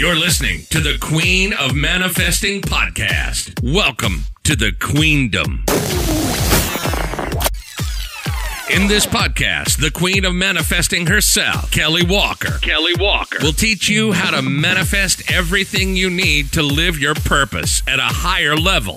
You're 0.00 0.16
listening 0.16 0.62
to 0.70 0.80
the 0.80 0.96
Queen 0.98 1.52
of 1.52 1.74
Manifesting 1.74 2.62
podcast. 2.62 3.62
Welcome 3.62 4.24
to 4.44 4.56
the 4.56 4.72
Queendom. 4.72 5.64
In 8.74 8.88
this 8.88 9.04
podcast, 9.04 9.78
the 9.78 9.90
Queen 9.90 10.24
of 10.24 10.34
Manifesting 10.34 11.06
herself, 11.08 11.70
Kelly 11.70 12.02
Walker, 12.02 12.56
Kelly 12.62 12.94
Walker, 12.98 13.40
will 13.42 13.52
teach 13.52 13.90
you 13.90 14.12
how 14.12 14.30
to 14.30 14.40
manifest 14.40 15.30
everything 15.30 15.94
you 15.94 16.08
need 16.08 16.50
to 16.52 16.62
live 16.62 16.98
your 16.98 17.14
purpose 17.14 17.82
at 17.86 17.98
a 17.98 18.04
higher 18.04 18.56
level. 18.56 18.96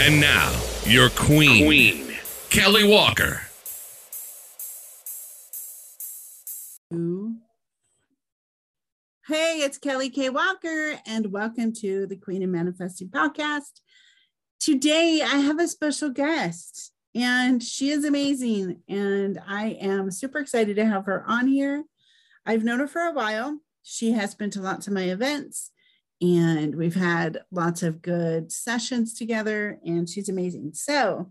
And 0.00 0.20
now, 0.20 0.56
your 0.86 1.10
queen, 1.10 1.64
queen. 1.66 2.16
Kelly 2.48 2.86
Walker. 2.86 3.40
Hey, 9.28 9.60
it's 9.60 9.78
Kelly 9.78 10.10
K. 10.10 10.30
Walker, 10.30 10.98
and 11.06 11.30
welcome 11.30 11.72
to 11.74 12.08
the 12.08 12.16
Queen 12.16 12.42
of 12.42 12.50
Manifesting 12.50 13.06
podcast. 13.06 13.78
Today, 14.58 15.22
I 15.22 15.36
have 15.36 15.60
a 15.60 15.68
special 15.68 16.10
guest, 16.10 16.90
and 17.14 17.62
she 17.62 17.90
is 17.90 18.04
amazing. 18.04 18.80
And 18.88 19.40
I 19.46 19.78
am 19.80 20.10
super 20.10 20.40
excited 20.40 20.74
to 20.74 20.84
have 20.84 21.04
her 21.04 21.22
on 21.24 21.46
here. 21.46 21.84
I've 22.44 22.64
known 22.64 22.80
her 22.80 22.88
for 22.88 23.02
a 23.02 23.12
while. 23.12 23.60
She 23.84 24.10
has 24.10 24.34
been 24.34 24.50
to 24.50 24.60
lots 24.60 24.88
of 24.88 24.92
my 24.92 25.04
events, 25.04 25.70
and 26.20 26.74
we've 26.74 26.96
had 26.96 27.42
lots 27.52 27.84
of 27.84 28.02
good 28.02 28.50
sessions 28.50 29.14
together, 29.14 29.78
and 29.86 30.08
she's 30.08 30.28
amazing. 30.28 30.72
So, 30.74 31.30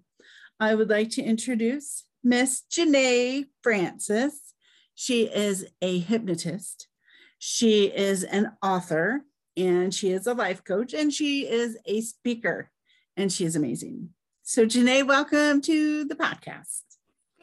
I 0.61 0.75
would 0.75 0.89
like 0.89 1.09
to 1.09 1.23
introduce 1.23 2.05
Miss 2.23 2.63
Janae 2.71 3.47
Francis. 3.61 4.53
She 4.95 5.23
is 5.23 5.65
a 5.81 5.99
hypnotist 5.99 6.87
she 7.43 7.85
is 7.85 8.23
an 8.23 8.51
author 8.61 9.21
and 9.57 9.91
she 9.91 10.11
is 10.11 10.27
a 10.27 10.33
life 10.35 10.63
coach 10.63 10.93
and 10.93 11.11
she 11.11 11.47
is 11.47 11.75
a 11.87 11.99
speaker 12.01 12.69
and 13.17 13.33
she 13.33 13.45
is 13.45 13.55
amazing. 13.55 14.09
So, 14.43 14.67
Janae, 14.67 15.07
welcome 15.07 15.59
to 15.61 16.05
the 16.05 16.13
podcast. 16.13 16.81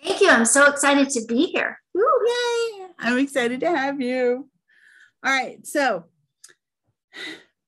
Thank 0.00 0.20
you. 0.20 0.30
I'm 0.30 0.44
so 0.44 0.70
excited 0.70 1.10
to 1.10 1.24
be 1.26 1.46
here. 1.46 1.80
Woo. 1.96 2.04
Yay. 2.04 2.86
I'm 3.00 3.18
excited 3.18 3.58
to 3.58 3.76
have 3.76 4.00
you. 4.00 4.48
All 5.26 5.32
right. 5.32 5.66
So, 5.66 6.04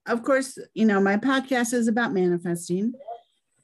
of 0.07 0.23
course, 0.23 0.57
you 0.73 0.85
know, 0.85 1.01
my 1.01 1.17
podcast 1.17 1.75
is 1.75 1.89
about 1.89 2.13
manifesting. 2.13 2.93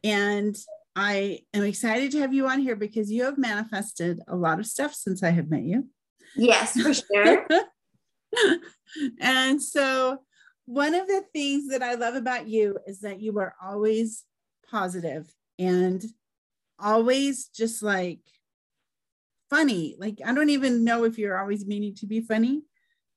And 0.03 0.57
I 0.97 1.43
am 1.55 1.63
excited 1.63 2.11
to 2.11 2.19
have 2.19 2.35
you 2.35 2.49
on 2.49 2.59
here 2.59 2.75
because 2.75 3.13
you 3.13 3.27
have 3.27 3.39
manifested 3.39 4.19
a 4.27 4.35
lot 4.35 4.59
of 4.59 4.67
stuff 4.67 4.93
since 4.93 5.23
I 5.23 5.31
have 5.31 5.51
met 5.51 5.63
you. 5.63 5.89
Yes, 6.35 6.73
for 6.73 6.93
sure. 6.93 7.47
and 9.21 9.63
so 9.63 10.19
one 10.67 10.95
of 10.95 11.07
the 11.07 11.25
things 11.33 11.69
that 11.69 11.83
I 11.83 11.95
love 11.95 12.15
about 12.15 12.49
you 12.49 12.79
is 12.87 13.01
that 13.01 13.21
you 13.21 13.39
are 13.39 13.55
always 13.63 14.25
positive 14.69 15.33
and 15.59 16.05
always 16.79 17.47
just 17.47 17.83
like 17.83 18.21
funny. 19.49 19.97
Like, 19.99 20.21
I 20.25 20.35
don't 20.35 20.51
even 20.51 20.85
know 20.85 21.05
if 21.05 21.19
you're 21.19 21.39
always 21.39 21.67
meaning 21.67 21.95
to 21.97 22.07
be 22.07 22.21
funny, 22.21 22.63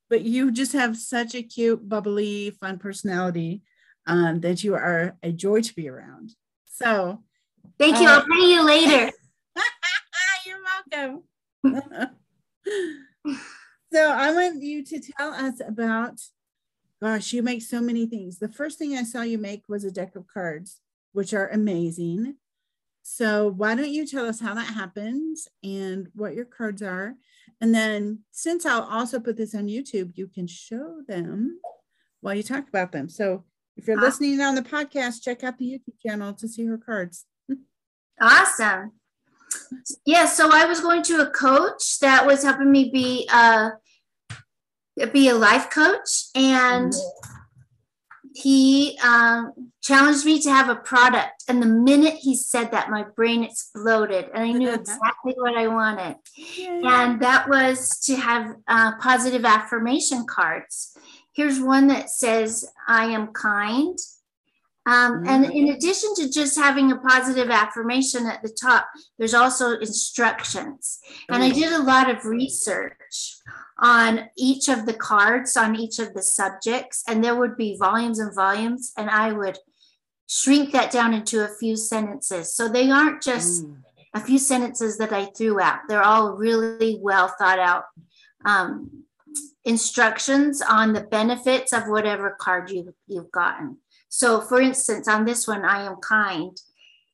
but 0.10 0.22
you 0.22 0.52
just 0.52 0.74
have 0.74 0.98
such 0.98 1.36
a 1.36 1.44
cute, 1.44 1.88
bubbly, 1.88 2.52
fun 2.52 2.78
personality 2.78 3.64
um, 4.06 4.40
that 4.42 4.64
you 4.64 4.76
are 4.76 5.18
a 5.24 5.32
joy 5.32 5.62
to 5.62 5.76
be 5.76 5.90
around. 5.90 6.36
So, 6.66 7.24
thank 7.78 8.00
you. 8.00 8.08
Uh, 8.08 8.14
I'll 8.14 8.26
pay 8.26 8.52
you 8.52 8.66
later. 8.66 9.12
you're 10.46 10.60
welcome. 10.94 11.24
So 13.92 14.12
I 14.12 14.32
want 14.34 14.62
you 14.62 14.84
to 14.86 15.00
tell 15.00 15.34
us 15.34 15.62
about, 15.66 16.22
gosh, 17.02 17.34
you 17.34 17.42
make 17.42 17.62
so 17.62 17.82
many 17.82 18.06
things. 18.06 18.38
The 18.38 18.48
first 18.50 18.78
thing 18.78 18.96
I 18.96 19.04
saw 19.04 19.22
you 19.22 19.38
make 19.38 19.64
was 19.68 19.84
a 19.84 19.92
deck 19.92 20.16
of 20.16 20.28
cards, 20.28 20.82
which 21.12 21.34
are 21.34 21.48
amazing. 21.48 22.36
So 23.02 23.48
why 23.48 23.74
don't 23.74 23.90
you 23.90 24.06
tell 24.06 24.28
us 24.28 24.40
how 24.40 24.54
that 24.54 24.74
happens 24.74 25.48
and 25.64 26.10
what 26.14 26.36
your 26.36 26.46
cards 26.46 26.84
are? 26.84 27.16
And 27.60 27.74
then 27.74 28.20
since 28.32 28.66
I'll 28.66 28.84
also 28.84 29.20
put 29.20 29.38
this 29.38 29.56
on 29.56 29.68
YouTube, 29.68 30.12
you 30.16 30.28
can 30.28 30.46
show 30.46 31.02
them 31.08 31.60
while 32.22 32.36
you 32.36 32.44
talk 32.44 32.70
about 32.70 32.92
them. 32.92 33.10
So 33.10 33.46
if 33.76 33.88
you're 33.88 34.00
listening 34.00 34.40
on 34.42 34.54
the 34.54 34.62
podcast, 34.62 35.24
check 35.24 35.44
out 35.44 35.58
the 35.58 35.66
YouTube 35.66 36.00
channel 36.06 36.34
to 36.34 36.48
see 36.48 36.66
her 36.66 36.78
cards. 36.78 37.26
Awesome 38.22 38.99
yeah, 40.06 40.26
so 40.26 40.50
I 40.52 40.66
was 40.66 40.80
going 40.82 41.04
to 41.04 41.22
a 41.22 41.30
coach 41.32 42.00
that 42.00 42.26
was 42.26 42.44
helping 42.44 42.72
me 42.72 42.90
be 42.92 43.30
a 43.32 43.72
be 45.14 45.30
a 45.30 45.36
life 45.36 45.70
coach, 45.70 46.26
and 46.36 46.94
he 48.36 48.98
um, 49.04 49.72
challenged 49.82 50.26
me 50.26 50.42
to 50.42 50.50
have 50.50 50.70
a 50.70 50.76
product. 50.76 51.44
And 51.48 51.62
the 51.62 51.68
minute 51.68 52.16
he 52.16 52.36
said 52.36 52.72
that, 52.72 52.90
my 52.90 53.04
brain 53.16 53.44
exploded, 53.44 54.30
and 54.34 54.44
I 54.44 54.52
knew 54.52 54.74
exactly 54.74 55.34
what 55.36 55.58
I 55.58 55.68
wanted. 55.68 56.18
And 56.58 57.22
that 57.22 57.48
was 57.50 58.00
to 58.06 58.16
have 58.16 58.56
uh, 58.68 58.98
positive 59.00 59.46
affirmation 59.46 60.26
cards. 60.26 60.98
Here's 61.34 61.60
one 61.60 61.88
that 61.88 62.10
says, 62.10 62.70
"I 62.88 63.06
am 63.06 63.28
kind." 63.28 63.98
Um, 64.90 65.24
and 65.28 65.46
in 65.46 65.52
mm-hmm. 65.52 65.76
addition 65.76 66.16
to 66.16 66.32
just 66.32 66.58
having 66.58 66.92
a 66.92 66.98
positive 66.98 67.52
affirmation 67.52 68.26
at 68.26 68.42
the 68.42 68.50
top, 68.50 68.90
there's 69.20 69.36
also 69.36 69.78
instructions. 69.78 70.98
And 71.30 71.44
I 71.44 71.52
did 71.52 71.72
a 71.72 71.84
lot 71.84 72.10
of 72.10 72.26
research 72.26 73.38
on 73.78 74.30
each 74.36 74.68
of 74.68 74.88
the 74.88 74.96
cards, 74.96 75.56
on 75.56 75.76
each 75.76 76.00
of 76.00 76.16
the 76.16 76.24
subjects, 76.24 77.04
and 77.08 77.24
there 77.24 77.36
would 77.36 77.56
be 77.56 77.78
volumes 77.78 78.18
and 78.18 78.34
volumes, 78.34 78.92
and 78.98 79.12
I 79.12 79.32
would 79.32 79.60
shrink 80.28 80.72
that 80.72 80.92
down 80.92 81.14
into 81.14 81.46
a 81.46 81.56
few 81.60 81.76
sentences. 81.76 82.56
So 82.56 82.68
they 82.68 82.90
aren't 82.90 83.22
just 83.22 83.68
mm. 83.68 83.78
a 84.16 84.20
few 84.20 84.40
sentences 84.40 84.98
that 84.98 85.14
I 85.14 85.26
threw 85.26 85.62
out, 85.62 85.82
they're 85.88 86.02
all 86.02 86.32
really 86.32 86.98
well 87.00 87.28
thought 87.38 87.60
out. 87.60 87.84
Um, 88.44 89.04
instructions 89.66 90.64
on 90.64 90.94
the 90.94 91.02
benefits 91.02 91.74
of 91.74 91.84
whatever 91.84 92.36
card 92.40 92.72
you, 92.72 92.96
you've 93.06 93.32
gotten. 93.32 93.78
So, 94.10 94.42
for 94.42 94.60
instance, 94.60 95.08
on 95.08 95.26
this 95.26 95.48
one, 95.48 95.64
I 95.64 95.86
am 95.86 95.98
kind. 95.98 96.60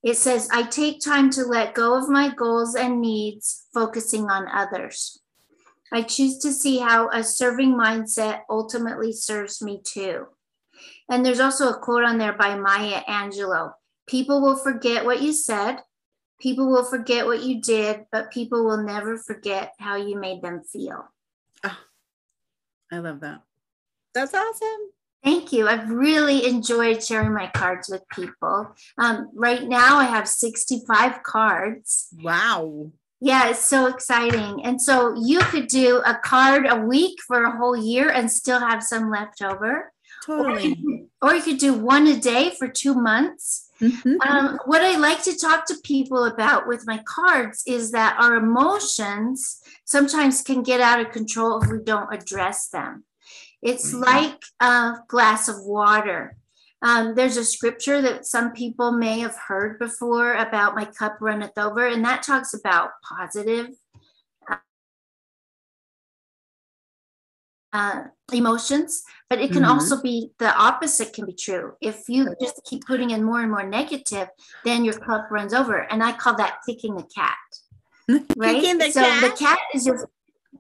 It 0.02 0.18
says, 0.18 0.48
I 0.52 0.64
take 0.64 1.02
time 1.02 1.30
to 1.32 1.44
let 1.44 1.74
go 1.74 1.98
of 1.98 2.10
my 2.10 2.34
goals 2.34 2.76
and 2.76 3.02
needs, 3.02 3.66
focusing 3.74 4.30
on 4.30 4.48
others. 4.48 5.20
I 5.92 6.02
choose 6.02 6.38
to 6.40 6.52
see 6.52 6.80
how 6.80 7.10
a 7.10 7.24
serving 7.24 7.74
mindset 7.74 8.42
ultimately 8.50 9.12
serves 9.12 9.62
me 9.62 9.82
too. 9.84 10.28
And 11.10 11.26
there's 11.26 11.40
also 11.40 11.70
a 11.70 11.80
quote 11.80 12.04
on 12.04 12.18
there 12.18 12.34
by 12.34 12.58
Maya 12.58 13.04
Angelou 13.08 13.74
People 14.08 14.42
will 14.42 14.56
forget 14.56 15.06
what 15.06 15.22
you 15.22 15.34
said, 15.34 15.80
people 16.40 16.70
will 16.70 16.86
forget 16.86 17.26
what 17.26 17.44
you 17.44 17.62
did, 17.62 18.06
but 18.12 18.32
people 18.32 18.64
will 18.66 18.84
never 18.84 19.18
forget 19.18 19.74
how 19.80 19.96
you 19.96 20.16
made 20.20 20.42
them 20.42 20.62
feel. 20.64 21.06
Oh, 21.64 21.78
I 22.92 23.00
love 23.00 23.22
that. 23.22 23.42
That's 24.14 24.34
awesome. 24.34 24.95
Thank 25.25 25.52
you. 25.52 25.68
I've 25.68 25.90
really 25.90 26.46
enjoyed 26.46 27.03
sharing 27.03 27.34
my 27.34 27.47
cards 27.47 27.90
with 27.90 28.08
people. 28.09 28.72
Um, 29.00 29.31
right 29.34 29.63
now, 29.63 29.97
I 29.97 30.03
have 30.03 30.28
65 30.28 31.24
cards. 31.24 32.09
Wow. 32.22 32.91
Yeah, 33.19 33.50
it's 33.50 33.66
so 33.66 33.88
exciting. 33.88 34.64
And 34.64 34.80
so 34.80 35.16
you 35.19 35.40
could 35.40 35.68
do 35.68 36.03
a 36.06 36.14
card 36.24 36.68
a 36.69 36.75
week 36.75 37.18
for 37.25 37.44
a 37.44 37.58
whole 37.58 37.75
year 37.75 38.12
and 38.12 38.31
still 38.31 38.59
have 38.59 38.84
some 38.84 39.09
left 39.09 39.41
over. 39.41 39.91
Totally. 40.24 40.52
Or 40.53 40.59
you 40.59 40.75
could, 40.75 41.08
or 41.24 41.35
you 41.35 41.41
could 41.41 41.58
do 41.58 41.74
one 41.74 42.06
a 42.06 42.18
day 42.18 42.52
for 42.52 42.68
two 42.68 42.94
months. 42.94 43.72
Mm-hmm. 43.81 44.22
Um, 44.22 44.59
what 44.66 44.84
I 44.84 44.96
like 44.97 45.24
to 45.24 45.35
talk 45.35 45.66
to 45.68 45.75
people 45.84 46.25
about 46.25 46.68
with 46.68 46.85
my 46.85 47.02
cards 47.08 47.64
is 47.66 47.91
that 47.91 48.16
our 48.19 48.35
emotions 48.35 49.59
sometimes 49.85 50.44
can 50.44 50.62
get 50.62 50.81
out 50.81 51.00
of 51.00 51.12
control 51.12 51.64
if 51.64 51.72
we 51.72 51.80
don't 51.84 52.14
address 52.14 52.69
them. 52.69 53.06
It's 53.62 53.94
mm-hmm. 53.94 54.04
like 54.04 54.42
a 54.60 54.96
glass 55.08 55.47
of 55.47 55.64
water. 55.64 56.38
Um, 56.82 57.16
there's 57.16 57.38
a 57.38 57.44
scripture 57.44 58.02
that 58.02 58.26
some 58.26 58.52
people 58.52 58.91
may 58.91 59.20
have 59.20 59.35
heard 59.47 59.79
before 59.79 60.35
about 60.35 60.76
my 60.76 60.85
cup 60.85 61.18
runneth 61.20 61.58
over, 61.58 61.88
and 61.88 62.03
that 62.06 62.22
talks 62.22 62.53
about 62.53 62.91
positive 63.02 63.70
uh, 67.76 68.03
emotions, 68.32 69.03
but 69.29 69.40
it 69.40 69.52
can 69.52 69.64
mm-hmm. 69.64 69.72
also 69.72 70.02
be 70.02 70.32
the 70.40 70.56
opposite 70.56 71.12
can 71.12 71.26
be 71.26 71.34
true. 71.34 71.74
If 71.82 72.08
you 72.08 72.34
just 72.41 72.62
keep 72.64 72.85
putting 72.85 73.09
in 73.09 73.22
more 73.22 73.41
and 73.41 73.52
more 73.52 73.68
negative, 73.68 74.29
then 74.64 74.85
your 74.85 74.94
cup 74.94 75.28
runs 75.29 75.53
over, 75.53 75.79
and 75.91 76.02
I 76.02 76.14
call 76.14 76.38
that 76.38 76.59
kicking 76.66 76.96
the 76.96 77.03
cat. 77.03 77.35
Right? 78.38 78.62
The 78.62 78.91
so 78.91 79.02
cat? 79.02 79.22
the 79.22 79.35
cat 79.35 79.59
is 79.74 79.88
your 79.88 80.08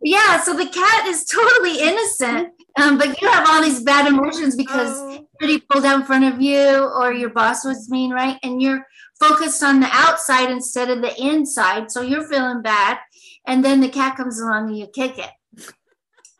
yeah, 0.05 0.39
so 0.39 0.53
the 0.53 0.67
cat 0.67 1.07
is 1.07 1.25
totally 1.25 1.79
innocent, 1.79 2.49
um, 2.79 2.99
but 2.99 3.19
you 3.19 3.27
have 3.27 3.49
all 3.49 3.63
these 3.63 3.81
bad 3.81 4.07
emotions 4.07 4.55
because 4.55 4.91
oh. 4.93 5.27
somebody 5.41 5.65
pulled 5.67 5.83
out 5.83 5.99
in 5.99 6.05
front 6.05 6.25
of 6.25 6.39
you 6.39 6.83
or 6.95 7.11
your 7.11 7.31
boss 7.31 7.65
was 7.65 7.89
mean, 7.89 8.11
right? 8.11 8.37
And 8.43 8.61
you're 8.61 8.85
focused 9.19 9.63
on 9.63 9.79
the 9.79 9.89
outside 9.91 10.51
instead 10.51 10.91
of 10.91 11.01
the 11.01 11.19
inside. 11.19 11.91
So 11.91 12.01
you're 12.01 12.27
feeling 12.27 12.61
bad. 12.61 12.99
And 13.47 13.65
then 13.65 13.81
the 13.81 13.89
cat 13.89 14.15
comes 14.15 14.39
along 14.39 14.67
and 14.67 14.77
you 14.77 14.85
kick 14.85 15.17
it. 15.17 15.73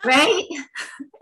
right? 0.06 0.44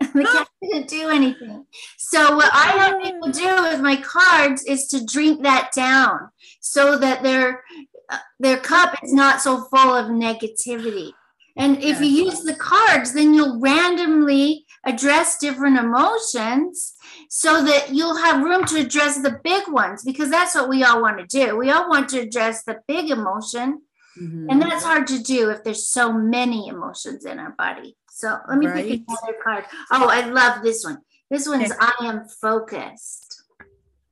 the 0.00 0.24
cat 0.24 0.48
didn't 0.60 0.88
do 0.88 1.08
anything. 1.08 1.64
So 1.96 2.36
what 2.36 2.50
I 2.52 2.72
have 2.72 3.02
people 3.02 3.30
do 3.30 3.62
with 3.62 3.80
my 3.80 3.96
cards 3.96 4.64
is 4.64 4.86
to 4.88 5.02
drink 5.06 5.44
that 5.44 5.70
down 5.74 6.28
so 6.60 6.98
that 6.98 7.22
their 7.22 7.64
uh, 8.10 8.18
their 8.38 8.58
cup 8.58 9.02
is 9.02 9.14
not 9.14 9.40
so 9.40 9.64
full 9.64 9.94
of 9.94 10.10
negativity. 10.10 11.14
And 11.56 11.82
if 11.82 12.00
you 12.00 12.06
use 12.06 12.40
the 12.40 12.56
cards, 12.56 13.12
then 13.12 13.32
you'll 13.32 13.60
randomly 13.60 14.66
address 14.84 15.38
different 15.38 15.78
emotions 15.78 16.94
so 17.28 17.64
that 17.64 17.94
you'll 17.94 18.16
have 18.16 18.42
room 18.42 18.64
to 18.66 18.80
address 18.80 19.18
the 19.18 19.38
big 19.44 19.68
ones 19.68 20.02
because 20.04 20.30
that's 20.30 20.54
what 20.54 20.68
we 20.68 20.82
all 20.82 21.00
want 21.00 21.18
to 21.18 21.26
do. 21.26 21.56
We 21.56 21.70
all 21.70 21.88
want 21.88 22.08
to 22.10 22.20
address 22.20 22.64
the 22.64 22.80
big 22.88 23.10
emotion. 23.10 23.82
Mm-hmm. 24.20 24.50
And 24.50 24.62
that's 24.62 24.84
hard 24.84 25.06
to 25.08 25.22
do 25.22 25.50
if 25.50 25.64
there's 25.64 25.86
so 25.86 26.12
many 26.12 26.68
emotions 26.68 27.24
in 27.24 27.38
our 27.38 27.52
body. 27.52 27.96
So 28.10 28.36
let 28.48 28.58
me 28.58 28.66
right. 28.66 28.86
pick 28.86 29.02
another 29.08 29.38
card. 29.42 29.64
Oh, 29.90 30.08
I 30.08 30.26
love 30.26 30.62
this 30.62 30.84
one. 30.84 30.98
This 31.30 31.48
one's. 31.48 31.72
I 31.80 31.92
am 32.02 32.28
focused. 32.28 33.42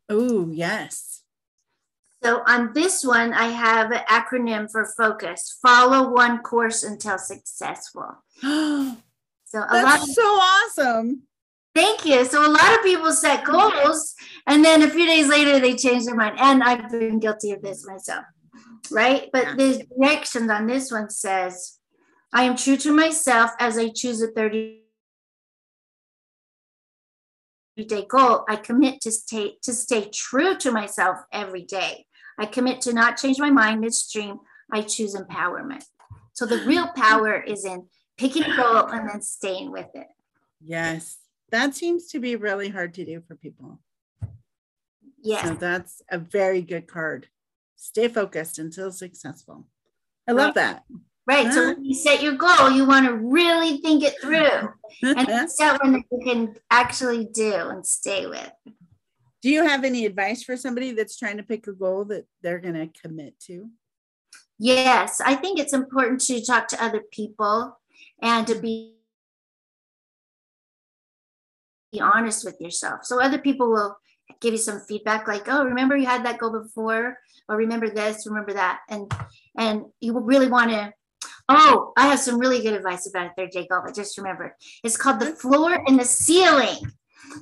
Oh, 0.09 0.49
yes. 0.51 1.12
So 2.23 2.43
on 2.47 2.73
this 2.73 3.05
one, 3.05 3.33
I 3.33 3.49
have 3.49 3.91
an 3.91 4.03
acronym 4.09 4.71
for 4.71 4.87
focus. 4.97 5.59
Follow 5.61 6.11
one 6.11 6.39
course 6.39 6.85
until 6.85 7.19
successful. 7.19 8.23
so 8.43 8.97
a 9.55 9.67
That's 9.71 9.85
lot 9.85 10.03
of, 10.03 10.09
so 10.09 10.23
awesome. 10.23 11.23
Thank 11.75 12.05
you. 12.05 12.25
So 12.25 12.47
a 12.47 12.53
lot 12.53 12.79
of 12.79 12.85
people 12.85 13.13
set 13.13 13.45
goals 13.45 14.15
and 14.47 14.65
then 14.65 14.83
a 14.83 14.91
few 14.91 15.07
days 15.07 15.29
later 15.29 15.59
they 15.59 15.75
change 15.75 16.05
their 16.05 16.15
mind. 16.15 16.37
And 16.39 16.63
I've 16.63 16.91
been 16.91 17.19
guilty 17.19 17.53
of 17.53 17.63
this 17.63 17.87
myself. 17.87 18.25
Right. 18.91 19.29
But 19.33 19.45
yeah. 19.45 19.55
the 19.57 19.87
directions 19.97 20.51
on 20.51 20.67
this 20.67 20.93
one 20.93 21.11
says 21.11 21.79
I 22.33 22.45
am 22.45 22.57
true 22.57 22.77
to 22.79 22.93
myself 22.93 23.51
as 23.59 23.79
I 23.79 23.89
choose 23.89 24.23
a 24.23 24.29
30 24.29 24.83
day 27.89 28.05
goal. 28.09 28.45
I 28.49 28.57
commit 28.57 29.01
to 29.01 29.11
stay 29.11 29.57
to 29.63 29.73
stay 29.73 30.09
true 30.13 30.57
to 30.59 30.71
myself 30.71 31.19
every 31.33 31.63
day. 31.63 32.07
I 32.43 32.47
commit 32.47 32.81
to 32.83 32.93
not 32.93 33.19
change 33.19 33.39
my 33.39 33.51
mind 33.51 33.81
midstream. 33.81 34.41
I 34.73 34.83
choose 34.83 35.15
empowerment. 35.15 35.85
So 36.33 36.45
the 36.45 36.59
real 36.67 36.89
power 36.89 37.41
is 37.41 37.65
in 37.65 37.87
picking 38.19 38.43
a 38.43 38.57
goal 38.57 38.79
and 38.79 39.09
then 39.09 39.23
staying 39.23 39.71
with 39.71 39.87
it. 39.95 40.09
Yes. 40.61 41.19
That 41.53 41.77
seems 41.77 42.09
to 42.09 42.19
be 42.19 42.35
really 42.35 42.69
hard 42.69 42.95
to 42.95 43.05
do 43.05 43.23
for 43.29 43.37
people. 43.37 43.79
Yes. 45.23 45.47
So 45.47 45.55
that's 45.55 46.03
a 46.11 46.19
very 46.19 46.63
good 46.63 46.89
card. 46.89 47.29
Stay 47.77 48.09
focused 48.09 48.59
until 48.59 48.91
successful. 48.91 49.69
I 50.27 50.33
love 50.33 50.57
right. 50.57 50.83
that. 50.83 50.85
Right. 51.29 51.53
So 51.53 51.69
when 51.69 51.85
you 51.85 51.95
set 51.95 52.25
your 52.25 52.35
goal, 52.35 52.73
you 52.73 52.85
want 52.85 53.07
to 53.07 53.15
really 53.15 53.77
think 53.77 54.03
it 54.03 54.21
through 54.21 54.69
and 55.05 55.49
set 55.49 55.81
one 55.81 55.93
that 55.93 56.03
you 56.11 56.21
can 56.25 56.57
actually 56.73 57.25
do 57.25 57.55
and 57.55 57.87
stay 57.87 58.27
with. 58.27 58.51
Do 59.43 59.51
you 59.51 59.65
have 59.65 59.85
any 59.85 60.07
advice 60.07 60.45
for 60.45 60.57
somebody 60.57 60.93
that's 60.93 61.19
trying 61.19 61.37
to 61.37 61.43
pick 61.43 61.67
a 61.67 61.73
goal 61.73 62.05
that 62.07 62.27
they're 62.43 62.61
going 62.61 62.75
to 62.75 62.89
commit 63.01 63.39
to? 63.41 63.69
Yes, 64.59 65.21
I 65.21 65.35
think 65.35 65.59
it's 65.59 65.73
important 65.73 66.21
to 66.23 66.45
talk 66.45 66.69
to 66.69 66.83
other 66.83 67.03
people 67.11 67.79
and 68.23 68.47
to 68.47 68.55
be 68.55 68.97
be 71.91 72.01
honest 72.01 72.45
with 72.45 72.59
yourself. 72.61 73.05
So 73.05 73.21
other 73.21 73.39
people 73.39 73.69
will 73.69 73.99
give 74.41 74.53
you 74.55 74.59
some 74.59 74.81
feedback 74.81 75.29
like, 75.29 75.47
"Oh, 75.49 75.65
remember 75.65 75.97
you 75.97 76.07
had 76.07 76.25
that 76.25 76.39
goal 76.39 76.59
before?" 76.59 77.19
or 77.49 77.57
"Remember 77.57 77.91
this, 77.91 78.27
remember 78.27 78.55
that." 78.55 78.81
And 78.89 79.13
and 79.59 79.87
you 80.01 80.15
will 80.15 80.23
really 80.23 80.49
want 80.49 80.71
to 80.71 80.95
Oh, 81.49 81.93
I 81.97 82.07
have 82.07 82.21
some 82.21 82.39
really 82.39 82.63
good 82.63 82.75
advice 82.75 83.07
about 83.09 83.27
a 83.27 83.35
30 83.37 83.51
day 83.51 83.67
goal. 83.67 83.83
I 83.87 83.93
just 83.93 84.17
remembered. 84.17 84.53
It's 84.85 84.97
called 84.97 85.21
the 85.21 85.35
floor 85.35 85.83
and 85.87 85.99
the 85.99 86.05
ceiling. 86.05 86.77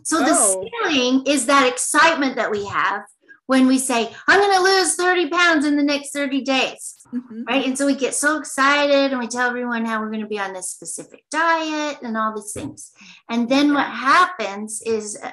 So 0.02 0.19
the 0.19 0.31
oh. 0.31 0.69
ceiling 0.84 1.25
is 1.26 1.46
that 1.46 1.69
excitement 1.69 2.37
that 2.37 2.50
we 2.50 2.64
have 2.66 3.02
when 3.46 3.66
we 3.66 3.78
say, 3.78 4.08
I'm 4.28 4.38
going 4.38 4.56
to 4.56 4.62
lose 4.62 4.94
30 4.94 5.28
pounds 5.28 5.66
in 5.66 5.76
the 5.76 5.82
next 5.82 6.12
30 6.12 6.42
days. 6.42 7.00
Mm-hmm. 7.12 7.42
Right. 7.48 7.66
And 7.66 7.76
so 7.76 7.84
we 7.84 7.96
get 7.96 8.14
so 8.14 8.38
excited 8.38 9.10
and 9.10 9.19
we 9.19 9.26
tell 9.26 9.48
everyone 9.48 9.84
how 9.84 10.00
we're 10.00 10.10
going 10.10 10.20
to 10.20 10.28
be 10.28 10.38
on 10.38 10.52
this 10.52 10.70
specific 10.70 11.25
diet 11.32 11.98
and 12.02 12.16
all 12.16 12.32
these 12.32 12.52
things. 12.52 12.92
And 13.28 13.48
then 13.48 13.75
what 13.75 13.88
happens 13.88 14.82
is 14.82 15.19
uh, 15.20 15.32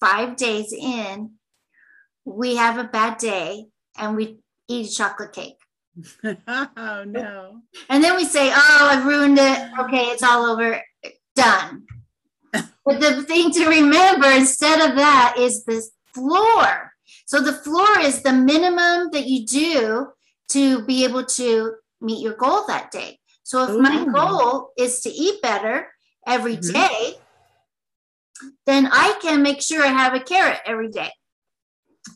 five 0.00 0.36
days 0.36 0.72
in, 0.72 1.32
we 2.24 2.56
have 2.56 2.78
a 2.78 2.84
bad 2.84 3.18
day 3.18 3.66
and 3.98 4.16
we 4.16 4.38
eat 4.68 4.90
a 4.90 4.94
chocolate 4.94 5.32
cake. 5.32 5.58
oh 6.24 7.04
no. 7.06 7.60
And 7.90 8.02
then 8.02 8.16
we 8.16 8.24
say, 8.24 8.50
oh, 8.50 8.88
I've 8.90 9.04
ruined 9.04 9.38
it. 9.38 9.70
Okay, 9.80 10.04
it's 10.04 10.22
all 10.22 10.46
over. 10.46 10.82
Done. 11.36 11.84
But 12.98 13.16
the 13.16 13.22
thing 13.22 13.50
to 13.52 13.68
remember 13.68 14.28
instead 14.30 14.90
of 14.90 14.96
that 14.96 15.34
is 15.38 15.64
the 15.64 15.86
floor. 16.14 16.92
So 17.26 17.40
the 17.40 17.52
floor 17.52 17.98
is 18.00 18.22
the 18.22 18.32
minimum 18.32 19.10
that 19.12 19.26
you 19.26 19.46
do 19.46 20.08
to 20.50 20.84
be 20.84 21.04
able 21.04 21.24
to 21.24 21.74
meet 22.00 22.22
your 22.22 22.34
goal 22.34 22.64
that 22.66 22.90
day. 22.90 23.18
So 23.42 23.64
if 23.64 23.70
Ooh. 23.70 23.82
my 23.82 24.04
goal 24.04 24.70
is 24.76 25.00
to 25.02 25.10
eat 25.10 25.42
better 25.42 25.88
every 26.26 26.56
mm-hmm. 26.56 26.72
day, 26.72 27.14
then 28.66 28.88
I 28.90 29.18
can 29.20 29.42
make 29.42 29.60
sure 29.60 29.82
I 29.82 29.88
have 29.88 30.14
a 30.14 30.20
carrot 30.20 30.60
every 30.64 30.88
day. 30.88 31.10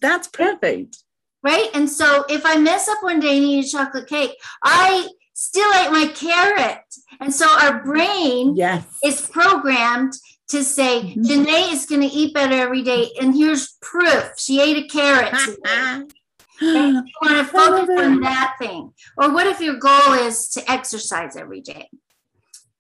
That's 0.01 0.29
perfect 0.29 1.05
right? 1.45 1.69
And 1.75 1.89
so 1.89 2.25
if 2.29 2.45
I 2.45 2.57
mess 2.57 2.89
up 2.89 3.03
one 3.03 3.21
day 3.21 3.37
and 3.37 3.45
eat 3.45 3.67
a 3.67 3.69
chocolate 3.69 4.09
cake, 4.09 4.33
I 4.65 5.09
still 5.35 5.71
ate 5.75 5.93
my 5.93 6.07
carrot. 6.13 6.81
And 7.21 7.33
so 7.33 7.47
our 7.47 7.85
brain 7.85 8.57
yes. 8.57 8.85
is 9.05 9.29
programmed 9.29 10.15
to 10.49 10.63
say, 10.63 11.01
mm-hmm. 11.01 11.23
Janae 11.23 11.73
is 11.73 11.87
going 11.87 12.03
to 12.03 12.07
eat 12.07 12.35
better 12.35 12.55
every 12.55 12.83
day. 12.83 13.11
And 13.21 13.35
here's 13.35 13.77
proof 13.81 14.33
she 14.39 14.61
ate 14.61 14.85
a 14.85 14.89
carrot. 14.89 15.33
you 16.61 17.03
want 17.23 17.39
to 17.39 17.45
focus 17.45 17.89
on 17.99 18.21
that 18.21 18.55
thing. 18.59 18.93
Or 19.17 19.33
what 19.33 19.47
if 19.47 19.61
your 19.61 19.79
goal 19.79 20.13
is 20.13 20.49
to 20.51 20.71
exercise 20.71 21.37
every 21.37 21.61
day? 21.61 21.89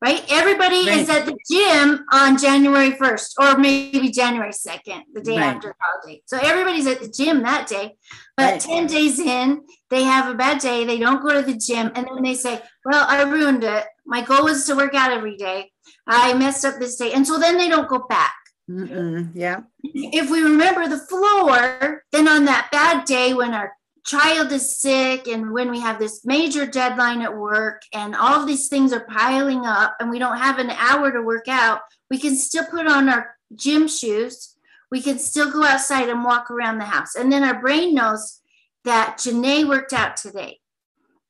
right? 0.05 0.23
Everybody 0.29 0.87
right. 0.87 0.99
is 0.99 1.09
at 1.09 1.25
the 1.25 1.37
gym 1.51 2.05
on 2.13 2.37
January 2.37 2.91
1st 2.91 3.29
or 3.41 3.59
maybe 3.59 4.11
January 4.11 4.51
2nd, 4.51 5.03
the 5.15 5.23
day 5.23 5.39
right. 5.39 5.55
after 5.55 5.75
holiday. 5.81 6.21
So 6.27 6.39
everybody's 6.39 6.87
at 6.87 7.01
the 7.01 7.09
gym 7.09 7.43
that 7.43 7.67
day. 7.67 7.97
But 8.37 8.53
right. 8.53 8.61
10 8.61 8.87
days 8.87 9.19
in, 9.19 9.63
they 9.89 10.03
have 10.03 10.31
a 10.31 10.35
bad 10.35 10.61
day. 10.61 10.85
They 10.85 10.99
don't 10.99 11.23
go 11.23 11.33
to 11.33 11.43
the 11.43 11.57
gym. 11.57 11.91
And 11.95 12.07
then 12.07 12.23
they 12.23 12.35
say, 12.35 12.61
Well, 12.85 13.07
I 13.09 13.23
ruined 13.23 13.65
it. 13.65 13.85
My 14.05 14.21
goal 14.21 14.45
was 14.45 14.67
to 14.67 14.77
work 14.77 14.95
out 14.95 15.11
every 15.11 15.37
day. 15.37 15.71
I 16.07 16.35
messed 16.35 16.65
up 16.65 16.79
this 16.79 16.97
day. 16.97 17.13
And 17.13 17.27
so 17.27 17.39
then 17.39 17.57
they 17.57 17.69
don't 17.69 17.89
go 17.89 18.01
back. 18.09 18.35
Mm-mm. 18.71 19.31
Yeah. 19.35 19.61
If 19.83 20.31
we 20.31 20.43
remember 20.43 20.89
the 20.89 20.99
floor, 20.99 22.03
then 22.13 22.29
on 22.29 22.45
that 22.47 22.69
bad 22.73 23.05
day 23.05 23.35
when 23.35 23.53
our 23.53 23.73
child 24.05 24.53
is 24.53 24.79
sick 24.79 25.27
and 25.29 25.53
when 25.53 25.71
we 25.71 25.81
have 25.81 25.99
this 25.99 26.25
major 26.25 26.67
deadline 26.67 27.23
at 27.23 27.37
work 27.37 27.83
and 27.93 28.15
all 28.15 28.41
of 28.41 28.47
these 28.47 28.69
things 28.69 28.93
are 28.93 29.07
piling 29.07 29.65
up 29.65 29.97
and 29.99 30.11
we 30.11 30.19
don't 30.19 30.39
have 30.39 30.59
an 30.59 30.71
hour 30.71 31.11
to 31.11 31.23
work 31.23 31.49
out, 31.49 31.81
we 32.11 32.19
can 32.19 32.37
still 32.37 32.67
put 32.67 32.87
on 32.87 33.09
our 33.09 33.35
gym 33.55 33.89
shoes. 33.89 34.57
We 34.91 35.03
can 35.03 35.19
still 35.19 35.51
go 35.51 35.65
outside 35.65 36.09
and 36.09 36.25
walk 36.25 36.51
around 36.51 36.79
the 36.79 36.85
house. 36.85 37.15
And 37.17 37.33
then 37.33 37.45
our 37.45 37.61
brain 37.61 37.95
knows 37.95 38.41
that 38.85 39.17
Janae 39.19 39.67
worked 39.67 39.93
out 39.93 40.17
today, 40.17 40.61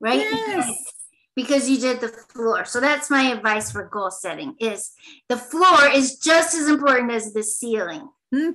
right? 0.01 0.21
Yes. 0.21 0.94
Because 1.37 1.69
you 1.69 1.79
did 1.79 2.01
the 2.01 2.09
floor. 2.09 2.65
So 2.65 2.81
that's 2.81 3.11
my 3.11 3.33
advice 3.33 3.73
for 3.73 3.85
goal 3.85 4.11
setting 4.11 4.55
is 4.61 4.93
the 5.29 5.37
floor 5.37 5.91
is 5.93 6.19
just 6.19 6.55
as 6.55 6.69
important 6.69 7.11
as 7.11 7.33
the 7.33 7.43
ceiling. 7.43 8.09
Hmm. 8.33 8.51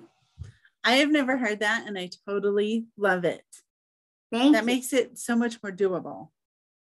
I 0.83 0.93
have 0.93 1.11
never 1.11 1.37
heard 1.37 1.59
that 1.59 1.85
and 1.87 1.97
I 1.97 2.09
totally 2.27 2.85
love 2.97 3.25
it. 3.25 3.43
Thank 4.31 4.53
that 4.53 4.61
you. 4.61 4.67
makes 4.67 4.93
it 4.93 5.17
so 5.17 5.35
much 5.35 5.61
more 5.61 5.71
doable. 5.71 6.29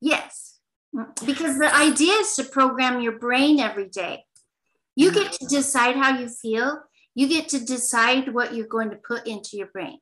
Yes, 0.02 0.60
because 1.26 1.58
the 1.58 1.74
idea 1.74 2.14
is 2.14 2.36
to 2.36 2.44
program 2.44 3.02
your 3.02 3.18
brain 3.20 3.60
every 3.60 3.90
day. 3.90 4.26
You 4.96 5.12
get 5.12 5.32
to 5.34 5.46
decide 5.48 5.96
how 5.96 6.18
you 6.18 6.28
feel. 6.28 6.82
You 7.16 7.28
get 7.28 7.50
to 7.50 7.60
decide 7.64 8.34
what 8.34 8.54
you're 8.54 8.68
going 8.68 8.90
to 8.92 8.96
put 8.96 9.28
into 9.28 9.58
your 9.58 9.68
brain. 9.68 10.00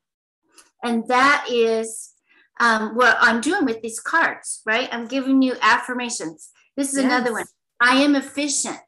And 0.83 1.07
that 1.07 1.47
is 1.49 2.13
um, 2.59 2.95
what 2.95 3.17
I'm 3.19 3.41
doing 3.41 3.65
with 3.65 3.81
these 3.81 3.99
cards, 3.99 4.61
right? 4.65 4.89
I'm 4.91 5.07
giving 5.07 5.41
you 5.41 5.55
affirmations. 5.61 6.49
This 6.77 6.89
is 6.89 7.03
yes. 7.03 7.05
another 7.05 7.33
one. 7.33 7.45
I 7.79 7.95
am 7.97 8.15
efficient. 8.15 8.79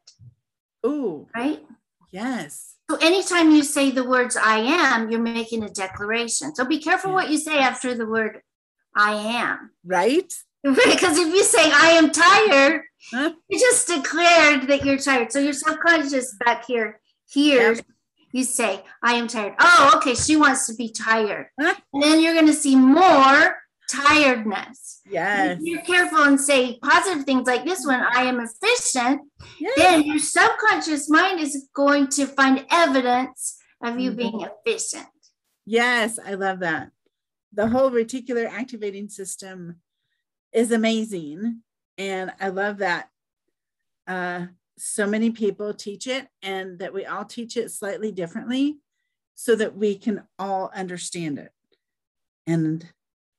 Ooh. 0.86 1.26
Right? 1.34 1.64
Yes. 2.12 2.74
So 2.90 2.96
anytime 2.98 3.50
you 3.50 3.62
say 3.62 3.90
the 3.90 4.04
words 4.04 4.36
I 4.36 4.58
am, 4.58 5.10
you're 5.10 5.20
making 5.20 5.64
a 5.64 5.68
declaration. 5.68 6.54
So 6.54 6.64
be 6.64 6.78
careful 6.78 7.12
what 7.12 7.30
you 7.30 7.38
say 7.38 7.58
after 7.58 7.94
the 7.94 8.06
word 8.06 8.40
I 8.96 9.14
am. 9.14 9.70
Right? 9.84 10.32
Because 10.64 11.18
if 11.18 11.28
you 11.28 11.44
say 11.44 11.60
I 11.62 11.90
am 11.90 12.10
tired, 12.10 12.84
huh? 13.12 13.32
you 13.50 13.60
just 13.60 13.86
declared 13.86 14.66
that 14.68 14.82
you're 14.82 14.96
tired. 14.96 15.30
So 15.30 15.38
your 15.38 15.52
subconscious 15.52 16.34
back 16.42 16.64
here 16.64 17.00
hears 17.28 17.78
yep. 17.78 17.86
You 18.34 18.42
say, 18.42 18.82
I 19.00 19.14
am 19.14 19.28
tired. 19.28 19.54
Oh, 19.60 19.92
okay, 19.96 20.14
she 20.14 20.34
wants 20.36 20.66
to 20.66 20.74
be 20.74 20.90
tired. 20.90 21.46
Huh? 21.58 21.74
And 21.92 22.02
then 22.02 22.20
you're 22.20 22.34
going 22.34 22.46
to 22.48 22.52
see 22.52 22.74
more 22.74 23.56
tiredness. 23.88 25.02
Yes. 25.08 25.58
If 25.60 25.64
you're 25.64 25.82
careful 25.82 26.24
and 26.24 26.40
say 26.40 26.78
positive 26.82 27.24
things 27.24 27.46
like 27.46 27.64
this 27.64 27.86
one, 27.86 28.00
I 28.00 28.22
am 28.22 28.40
efficient, 28.40 29.20
yes. 29.60 29.72
then 29.76 30.02
your 30.02 30.18
subconscious 30.18 31.08
mind 31.08 31.38
is 31.38 31.68
going 31.74 32.08
to 32.08 32.26
find 32.26 32.66
evidence 32.72 33.56
of 33.80 34.00
you 34.00 34.10
Mhm. 34.10 34.16
being 34.16 34.40
efficient. 34.40 35.06
Yes, 35.64 36.18
I 36.18 36.34
love 36.34 36.58
that. 36.58 36.90
The 37.52 37.68
whole 37.68 37.92
reticular 37.92 38.50
activating 38.50 39.08
system 39.10 39.80
is 40.52 40.72
amazing. 40.72 41.62
And 41.96 42.32
I 42.40 42.48
love 42.48 42.78
that 42.78 43.10
uh, 44.08 44.46
so 44.76 45.06
many 45.06 45.30
people 45.30 45.72
teach 45.72 46.06
it 46.06 46.28
and 46.42 46.78
that 46.78 46.92
we 46.92 47.06
all 47.06 47.24
teach 47.24 47.56
it 47.56 47.70
slightly 47.70 48.10
differently 48.10 48.78
so 49.34 49.54
that 49.56 49.76
we 49.76 49.96
can 49.96 50.24
all 50.38 50.70
understand 50.74 51.38
it. 51.38 51.52
And 52.46 52.86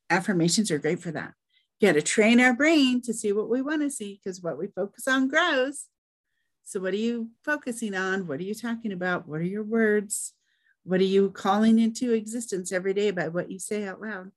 affirmations 0.09 0.71
are 0.71 0.79
great 0.79 0.99
for 0.99 1.11
that. 1.11 1.33
You 1.79 1.89
got 1.89 1.93
to 1.93 2.01
train 2.01 2.39
our 2.39 2.53
brain 2.53 3.01
to 3.01 3.13
see 3.13 3.31
what 3.31 3.49
we 3.49 3.61
want 3.61 3.81
to 3.81 3.89
see 3.89 4.19
because 4.23 4.41
what 4.41 4.57
we 4.57 4.67
focus 4.67 5.07
on 5.07 5.27
grows. 5.27 5.85
So, 6.63 6.79
what 6.79 6.93
are 6.93 6.97
you 6.97 7.29
focusing 7.43 7.93
on? 7.93 8.27
What 8.27 8.39
are 8.39 8.43
you 8.43 8.55
talking 8.55 8.91
about? 8.91 9.27
What 9.27 9.41
are 9.41 9.43
your 9.43 9.63
words? 9.63 10.33
What 10.83 10.99
are 10.99 11.03
you 11.03 11.31
calling 11.31 11.79
into 11.79 12.13
existence 12.13 12.71
every 12.71 12.93
day 12.93 13.11
by 13.11 13.27
what 13.27 13.51
you 13.51 13.59
say 13.59 13.85
out 13.85 14.01
loud? 14.01 14.31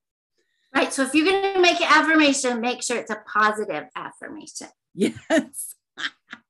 Right. 0.74 0.92
So 0.92 1.02
if 1.02 1.14
you're 1.14 1.26
going 1.26 1.54
to 1.54 1.60
make 1.60 1.80
an 1.80 1.88
affirmation, 1.88 2.60
make 2.60 2.82
sure 2.82 2.96
it's 2.96 3.10
a 3.10 3.22
positive 3.32 3.84
affirmation. 3.94 4.68
Yes. 4.94 5.76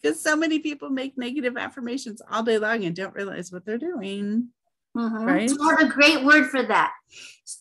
Because 0.00 0.22
so 0.22 0.36
many 0.36 0.58
people 0.58 0.90
make 0.90 1.18
negative 1.18 1.56
affirmations 1.56 2.22
all 2.30 2.42
day 2.42 2.58
long 2.58 2.84
and 2.84 2.94
don't 2.94 3.14
realize 3.14 3.50
what 3.52 3.64
they're 3.64 3.78
doing. 3.78 4.48
Mhm. 4.96 5.26
Right. 5.26 5.50
So 5.50 5.56
I 5.62 5.70
have 5.70 5.80
a 5.80 5.92
great 5.92 6.24
word 6.24 6.50
for 6.50 6.62
that. 6.62 6.92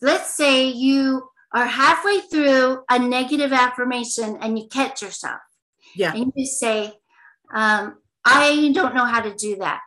Let's 0.02 0.36
say 0.36 0.68
you 0.68 1.30
are 1.54 1.66
halfway 1.66 2.20
through 2.22 2.84
a 2.90 3.00
negative 3.00 3.52
affirmation 3.54 4.38
and 4.42 4.58
you 4.58 4.68
catch 4.68 5.02
yourself 5.02 5.42
Yeah. 5.96 6.14
and 6.14 6.32
you 6.36 6.46
say, 6.46 6.94
um, 7.54 7.98
I 8.24 8.72
don't 8.74 8.96
know 8.96 9.06
how 9.06 9.22
to 9.22 9.34
do 9.34 9.58
that. 9.58 9.82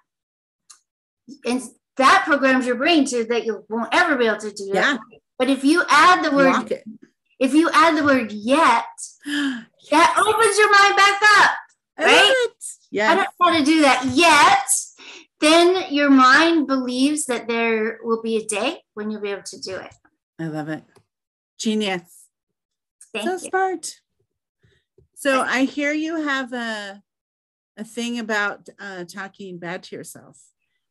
And 1.47 1.63
that 1.97 2.25
programs 2.27 2.67
your 2.67 2.77
brain 2.77 3.05
to 3.07 3.25
that 3.25 3.45
you 3.47 3.65
won't 3.69 3.95
ever 3.95 4.17
be 4.17 4.27
able 4.27 4.39
to 4.39 4.51
do 4.53 4.71
Yeah. 4.73 4.99
But 5.39 5.49
if 5.51 5.65
you 5.65 5.85
add 5.89 6.25
the 6.25 6.35
word, 6.35 6.83
if 7.39 7.55
you 7.55 7.71
add 7.73 7.97
the 7.97 8.05
word 8.05 8.33
yet, 8.33 8.85
that 9.91 10.15
opens 10.19 10.59
your 10.59 10.71
mind 10.71 10.97
back 10.97 11.21
up. 11.39 11.57
Right? 11.99 12.49
it. 12.49 13.01
I 13.03 13.15
don't 13.15 13.29
know 13.41 13.53
how 13.53 13.59
to 13.59 13.65
do 13.65 13.83
that 13.83 14.05
yet. 14.15 14.69
Then 15.41 15.93
your 15.93 16.11
mind 16.11 16.67
believes 16.67 17.27
that 17.27 17.47
there 17.49 17.99
will 18.03 18.23
be 18.23 18.37
a 18.37 18.47
day 18.47 18.83
when 18.95 19.11
you'll 19.11 19.21
be 19.21 19.31
able 19.31 19.43
to 19.43 19.61
do 19.61 19.77
it. 19.77 19.95
I 20.39 20.47
love 20.47 20.69
it. 20.69 20.85
Genius. 21.59 22.27
Thank 23.13 23.27
so 23.27 23.33
you. 23.33 23.39
smart. 23.51 24.01
So 25.15 25.41
I 25.41 25.65
hear 25.65 25.93
you 25.93 26.23
have 26.23 26.53
a 26.53 27.03
a 27.77 27.85
thing 27.85 28.19
about 28.21 28.69
uh, 28.79 29.05
talking 29.05 29.59
bad 29.59 29.83
to 29.85 29.97
yourself. 29.97 30.41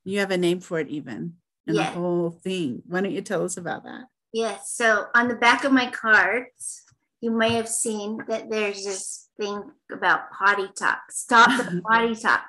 You 0.04 0.20
have 0.20 0.32
a 0.32 0.38
name 0.38 0.60
for 0.60 0.80
it, 0.80 0.90
even, 0.90 1.38
and 1.66 1.78
Yeah. 1.78 1.92
the 1.92 2.00
whole 2.00 2.30
thing. 2.30 2.84
Why 2.88 3.00
don't 3.02 3.14
you 3.14 3.22
tell 3.22 3.46
us 3.46 3.56
about 3.56 3.84
that? 3.84 4.08
Yes. 4.34 4.74
So 4.74 5.06
on 5.16 5.30
the 5.30 5.36
back 5.36 5.64
of 5.64 5.72
my 5.72 5.90
cards, 5.90 6.84
you 7.24 7.32
may 7.32 7.54
have 7.54 7.70
seen 7.70 8.18
that 8.28 8.50
there's 8.50 8.84
this 8.84 9.30
thing 9.40 9.64
about 9.90 10.30
potty 10.38 10.68
talk. 10.78 11.00
Stop 11.10 11.48
the 11.58 11.82
potty 11.88 12.16
talk. 12.16 12.42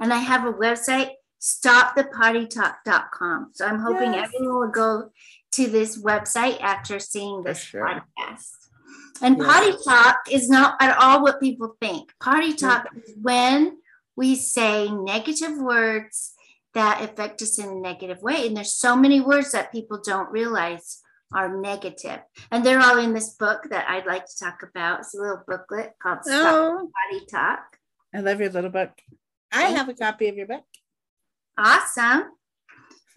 And 0.00 0.12
I 0.12 0.18
have 0.18 0.44
a 0.44 0.52
website, 0.52 1.10
stopthepottytalk.com. 1.40 3.50
So 3.52 3.64
I'm 3.64 3.78
hoping 3.78 4.14
Yes. 4.14 4.28
everyone 4.34 4.58
will 4.58 4.72
go 4.72 5.10
to 5.52 5.66
this 5.68 6.02
website 6.02 6.60
after 6.60 6.98
seeing 6.98 7.44
this 7.44 7.60
sure. 7.60 7.86
podcast. 7.86 8.48
And 9.22 9.36
Yes. 9.38 9.46
potty 9.46 9.72
talk 9.84 10.16
is 10.32 10.50
not 10.50 10.74
at 10.80 10.98
all 10.98 11.22
what 11.22 11.38
people 11.38 11.76
think. 11.80 12.12
Potty 12.20 12.54
talk 12.54 12.86
is 12.96 13.14
when 13.22 13.78
we 14.16 14.34
say 14.34 14.90
negative 14.90 15.56
words 15.58 16.34
that 16.74 17.02
affect 17.02 17.40
us 17.40 17.56
in 17.60 17.68
a 17.68 17.74
negative 17.76 18.20
way. 18.20 18.48
And 18.48 18.56
there's 18.56 18.74
so 18.74 18.96
many 18.96 19.20
words 19.20 19.52
that 19.52 19.70
people 19.70 20.00
don't 20.04 20.28
realize 20.32 21.02
are 21.32 21.60
negative. 21.60 22.20
And 22.50 22.64
they're 22.64 22.80
all 22.80 22.98
in 22.98 23.14
this 23.14 23.34
book 23.34 23.66
that 23.70 23.88
I'd 23.88 24.06
like 24.06 24.26
to 24.26 24.38
talk 24.38 24.62
about. 24.62 25.00
It's 25.00 25.14
a 25.14 25.20
little 25.20 25.42
booklet 25.46 25.94
called 26.02 26.24
Stop 26.24 26.54
Oh, 26.54 26.90
Potty 27.10 27.26
Talk. 27.26 27.76
I 28.14 28.20
love 28.20 28.40
your 28.40 28.50
little 28.50 28.70
book. 28.70 28.90
I 29.52 29.64
have 29.64 29.88
a 29.88 29.94
copy 29.94 30.28
of 30.28 30.36
your 30.36 30.46
book. 30.46 30.64
Awesome. 31.58 32.24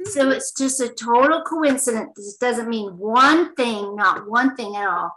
So 0.05 0.25
hmm. 0.25 0.31
it's 0.31 0.53
just 0.53 0.81
a 0.81 0.89
total 0.89 1.43
coincidence. 1.43 2.11
This 2.15 2.37
doesn't 2.37 2.69
mean 2.69 2.97
one 2.97 3.53
thing, 3.55 3.95
not 3.95 4.29
one 4.29 4.55
thing 4.55 4.75
at 4.75 4.87
all. 4.87 5.11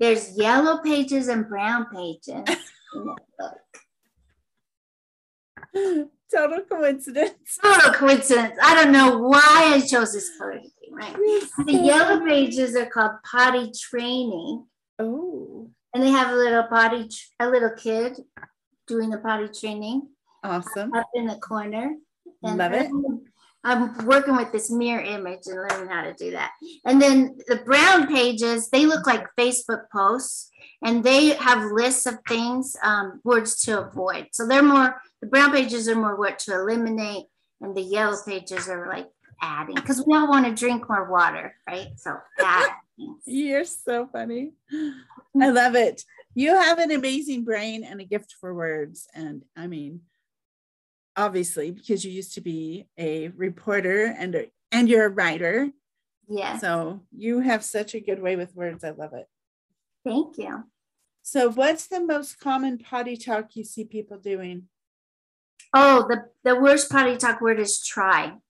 There's 0.00 0.36
yellow 0.36 0.78
pages 0.78 1.28
and 1.28 1.48
brown 1.48 1.86
pages. 1.92 2.44
in 2.94 3.04
the 3.04 3.16
book. 3.38 3.58
Total 6.34 6.62
coincidence. 6.62 7.58
Total 7.62 7.92
coincidence. 7.92 8.58
I 8.62 8.74
don't 8.74 8.92
know 8.92 9.18
why 9.18 9.72
I 9.74 9.80
chose 9.80 10.12
this 10.12 10.36
color 10.36 10.60
right? 10.94 11.16
The 11.66 11.72
yellow 11.72 12.24
pages 12.24 12.76
are 12.76 12.86
called 12.86 13.22
potty 13.30 13.72
training, 13.78 14.66
Oh, 14.98 15.70
and 15.92 16.02
they 16.02 16.10
have 16.10 16.32
a 16.32 16.36
little 16.36 16.64
potty, 16.64 17.08
a 17.40 17.48
little 17.48 17.70
kid 17.70 18.18
doing 18.86 19.10
the 19.10 19.18
potty 19.18 19.48
training 19.48 20.08
awesome. 20.42 20.92
up 20.94 21.08
in 21.14 21.26
the 21.26 21.36
corner. 21.36 21.96
And 22.42 22.58
Love 22.58 22.72
it. 22.72 22.90
I'm 23.64 24.06
working 24.06 24.36
with 24.36 24.52
this 24.52 24.70
mirror 24.70 25.02
image 25.02 25.46
and 25.46 25.56
learning 25.56 25.88
how 25.88 26.02
to 26.02 26.12
do 26.14 26.32
that. 26.32 26.52
And 26.84 27.00
then 27.00 27.38
the 27.48 27.56
brown 27.56 28.06
pages, 28.06 28.68
they 28.68 28.84
look 28.84 29.06
like 29.06 29.26
Facebook 29.38 29.84
posts 29.90 30.50
and 30.82 31.02
they 31.02 31.28
have 31.30 31.72
lists 31.72 32.06
of 32.06 32.18
things, 32.28 32.76
um, 32.82 33.20
words 33.24 33.56
to 33.60 33.80
avoid. 33.80 34.28
So 34.32 34.46
they're 34.46 34.62
more, 34.62 35.00
the 35.20 35.26
brown 35.26 35.52
pages 35.52 35.88
are 35.88 35.94
more 35.94 36.16
what 36.16 36.38
to 36.40 36.54
eliminate, 36.54 37.24
and 37.60 37.74
the 37.74 37.80
yellow 37.80 38.16
pages 38.26 38.68
are 38.68 38.86
like 38.86 39.08
adding 39.40 39.74
because 39.74 40.04
we 40.06 40.14
all 40.14 40.28
want 40.28 40.44
to 40.44 40.54
drink 40.54 40.88
more 40.88 41.10
water, 41.10 41.54
right? 41.66 41.88
So 41.96 42.16
add. 42.40 42.70
You're 43.24 43.64
so 43.64 44.06
funny. 44.06 44.52
I 45.40 45.50
love 45.50 45.74
it. 45.74 46.04
You 46.34 46.54
have 46.54 46.78
an 46.78 46.90
amazing 46.90 47.44
brain 47.44 47.82
and 47.84 48.00
a 48.00 48.04
gift 48.04 48.34
for 48.40 48.54
words. 48.54 49.08
And 49.14 49.42
I 49.56 49.66
mean, 49.66 50.02
obviously, 51.16 51.70
because 51.70 52.04
you 52.04 52.12
used 52.12 52.34
to 52.34 52.40
be 52.40 52.86
a 52.98 53.28
reporter 53.28 54.06
and 54.06 54.34
a, 54.34 54.50
and 54.72 54.88
you're 54.88 55.06
a 55.06 55.10
writer. 55.10 55.70
yeah 56.28 56.58
So 56.58 57.02
you 57.10 57.40
have 57.40 57.64
such 57.64 57.94
a 57.94 58.00
good 58.00 58.20
way 58.20 58.36
with 58.36 58.54
words. 58.54 58.84
I 58.84 58.90
love 58.90 59.12
it. 59.14 59.26
Thank 60.04 60.38
you. 60.38 60.64
So, 61.22 61.50
what's 61.50 61.86
the 61.86 62.04
most 62.04 62.38
common 62.38 62.76
potty 62.76 63.16
talk 63.16 63.56
you 63.56 63.64
see 63.64 63.84
people 63.84 64.18
doing? 64.18 64.64
Oh, 65.72 66.06
the, 66.06 66.26
the 66.44 66.60
worst 66.60 66.90
potty 66.90 67.16
talk 67.16 67.40
word 67.40 67.58
is 67.58 67.84
try. 67.84 68.34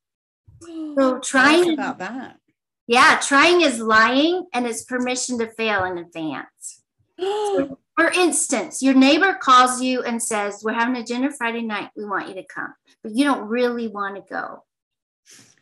So 0.97 1.18
trying 1.18 1.75
about 1.75 1.99
that. 1.99 2.38
Yeah, 2.87 3.18
trying 3.21 3.62
is 3.62 3.80
lying 3.80 4.47
and 4.52 4.66
it's 4.66 4.85
permission 4.85 5.38
to 5.38 5.50
fail 5.50 5.85
in 5.85 5.99
advance. 5.99 6.83
For 7.97 8.11
instance, 8.11 8.83
your 8.83 8.95
neighbor 8.95 9.35
calls 9.41 9.81
you 9.81 10.03
and 10.03 10.23
says, 10.23 10.63
We're 10.65 10.73
having 10.73 10.97
a 10.97 11.05
dinner 11.05 11.31
Friday 11.31 11.63
night. 11.63 11.91
We 11.97 12.05
want 12.05 12.29
you 12.29 12.35
to 12.35 12.45
come, 12.45 12.75
but 13.03 13.15
you 13.15 13.25
don't 13.25 13.49
really 13.49 13.87
want 13.89 14.17
to 14.17 14.23
go. 14.29 14.65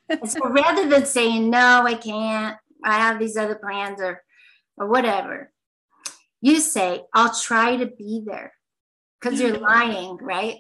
And 0.09 0.31
so 0.31 0.41
rather 0.49 0.89
than 0.89 1.05
saying, 1.05 1.51
No, 1.51 1.85
I 1.87 1.95
can't, 1.95 2.57
I 2.85 2.99
have 2.99 3.19
these 3.19 3.37
other 3.37 3.57
plans 3.57 4.01
or, 4.01 4.23
or 4.79 4.89
whatever, 4.89 5.53
you 6.41 6.61
say, 6.61 7.03
I'll 7.13 7.35
try 7.35 7.77
to 7.77 7.87
be 7.87 8.23
there 8.25 8.53
because 9.21 9.39
you're 9.41 9.59
lying, 9.59 10.17
right? 10.17 10.59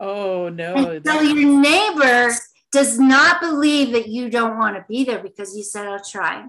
oh 0.00 0.48
no. 0.48 0.74
And 0.74 1.06
so 1.06 1.20
your 1.20 1.60
neighbor 1.60 2.32
does 2.72 2.98
not 2.98 3.40
believe 3.40 3.92
that 3.92 4.08
you 4.08 4.30
don't 4.30 4.58
want 4.58 4.76
to 4.76 4.84
be 4.88 5.04
there 5.04 5.20
because 5.20 5.56
you 5.56 5.62
said, 5.62 5.86
I'll 5.86 6.04
try. 6.04 6.44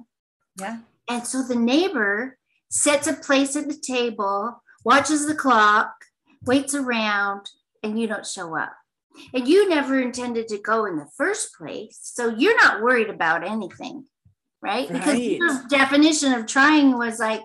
yeah. 0.60 0.79
And 1.08 1.25
so 1.25 1.44
the 1.44 1.56
neighbor 1.56 2.38
sets 2.69 3.07
a 3.07 3.13
place 3.13 3.55
at 3.55 3.67
the 3.67 3.75
table, 3.77 4.61
watches 4.85 5.25
the 5.27 5.35
clock, 5.35 5.93
waits 6.45 6.73
around, 6.75 7.49
and 7.83 7.99
you 7.99 8.07
don't 8.07 8.25
show 8.25 8.57
up. 8.57 8.73
And 9.33 9.47
you 9.47 9.67
never 9.67 9.99
intended 9.99 10.47
to 10.49 10.59
go 10.59 10.85
in 10.85 10.97
the 10.97 11.09
first 11.17 11.55
place. 11.57 11.99
So 12.01 12.29
you're 12.38 12.55
not 12.57 12.81
worried 12.81 13.09
about 13.09 13.45
anything, 13.45 14.05
right? 14.61 14.88
Because 14.88 15.15
Right. 15.15 15.38
your 15.39 15.63
definition 15.67 16.33
of 16.33 16.45
trying 16.45 16.97
was 16.97 17.19
like, 17.19 17.41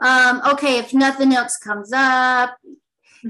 um, 0.00 0.42
okay, 0.52 0.78
if 0.78 0.92
nothing 0.92 1.32
else 1.32 1.56
comes 1.56 1.92
up, 1.94 2.56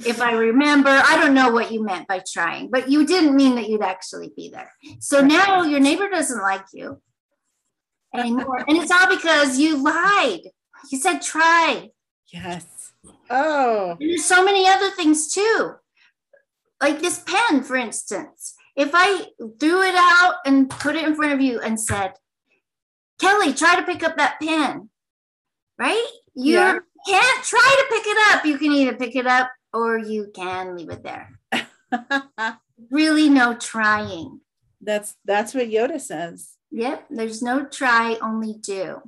if 0.05 0.21
I 0.21 0.33
remember, 0.49 0.91
I 0.91 1.17
don't 1.21 1.35
know 1.35 1.51
what 1.51 1.71
you 1.71 1.85
meant 1.85 2.09
by 2.09 2.21
trying, 2.31 2.69
but 2.71 2.91
you 2.91 3.07
didn't 3.07 3.37
mean 3.37 3.55
that 3.55 3.69
you'd 3.69 3.83
actually 3.83 4.33
be 4.37 4.51
there. 4.51 4.73
So 4.99 5.21
Right. 5.21 5.29
now 5.29 5.63
your 5.63 5.81
neighbor 5.81 6.09
doesn't 6.09 6.41
like 6.43 6.65
you 6.73 7.01
anymore. 8.15 8.65
and 8.69 8.77
it's 8.77 8.91
all 8.91 9.09
because 9.09 9.59
you 9.59 9.77
lied. 9.83 10.41
You 10.91 10.99
said 10.99 11.19
try. 11.21 11.91
Yes. 12.33 12.93
Oh, 13.31 13.97
And 14.01 14.11
there's 14.11 14.25
so 14.25 14.45
many 14.45 14.69
other 14.69 14.91
things 14.91 15.33
too. 15.33 15.75
Like 16.81 17.01
this 17.01 17.21
pen, 17.27 17.63
for 17.63 17.77
instance. 17.77 18.55
If 18.77 18.91
I 18.95 19.27
threw 19.61 19.83
it 19.83 19.95
out 19.97 20.37
and 20.47 20.69
put 20.71 20.97
it 20.97 21.05
in 21.07 21.15
front 21.15 21.33
of 21.35 21.41
you 21.41 21.61
and 21.61 21.79
said, 21.81 22.15
Kelly, 23.21 23.53
try 23.53 23.77
to 23.77 23.83
pick 23.83 24.03
up 24.03 24.17
that 24.17 24.41
pen. 24.41 24.89
Right? 25.79 26.07
You 26.35 26.55
Yeah. 26.55 26.79
can't 27.07 27.45
try 27.45 27.77
to 27.79 27.95
pick 27.95 28.07
it 28.07 28.35
up. 28.35 28.45
You 28.47 28.59
can 28.59 28.73
either 28.73 28.97
pick 28.97 29.15
it 29.17 29.27
up 29.27 29.51
or 29.73 29.99
you 29.99 30.31
can 30.35 30.77
leave 30.77 30.91
it 30.91 31.03
there. 31.03 31.39
Really, 32.91 33.29
no 33.29 33.55
trying. 33.55 34.41
that's 34.81 35.15
that's 35.25 35.55
what 35.55 35.69
Yoda 35.69 36.01
says. 36.01 36.57
Yep, 36.73 37.07
there's 37.11 37.41
no 37.43 37.65
try, 37.65 38.17
only 38.21 38.55
do. 38.61 39.01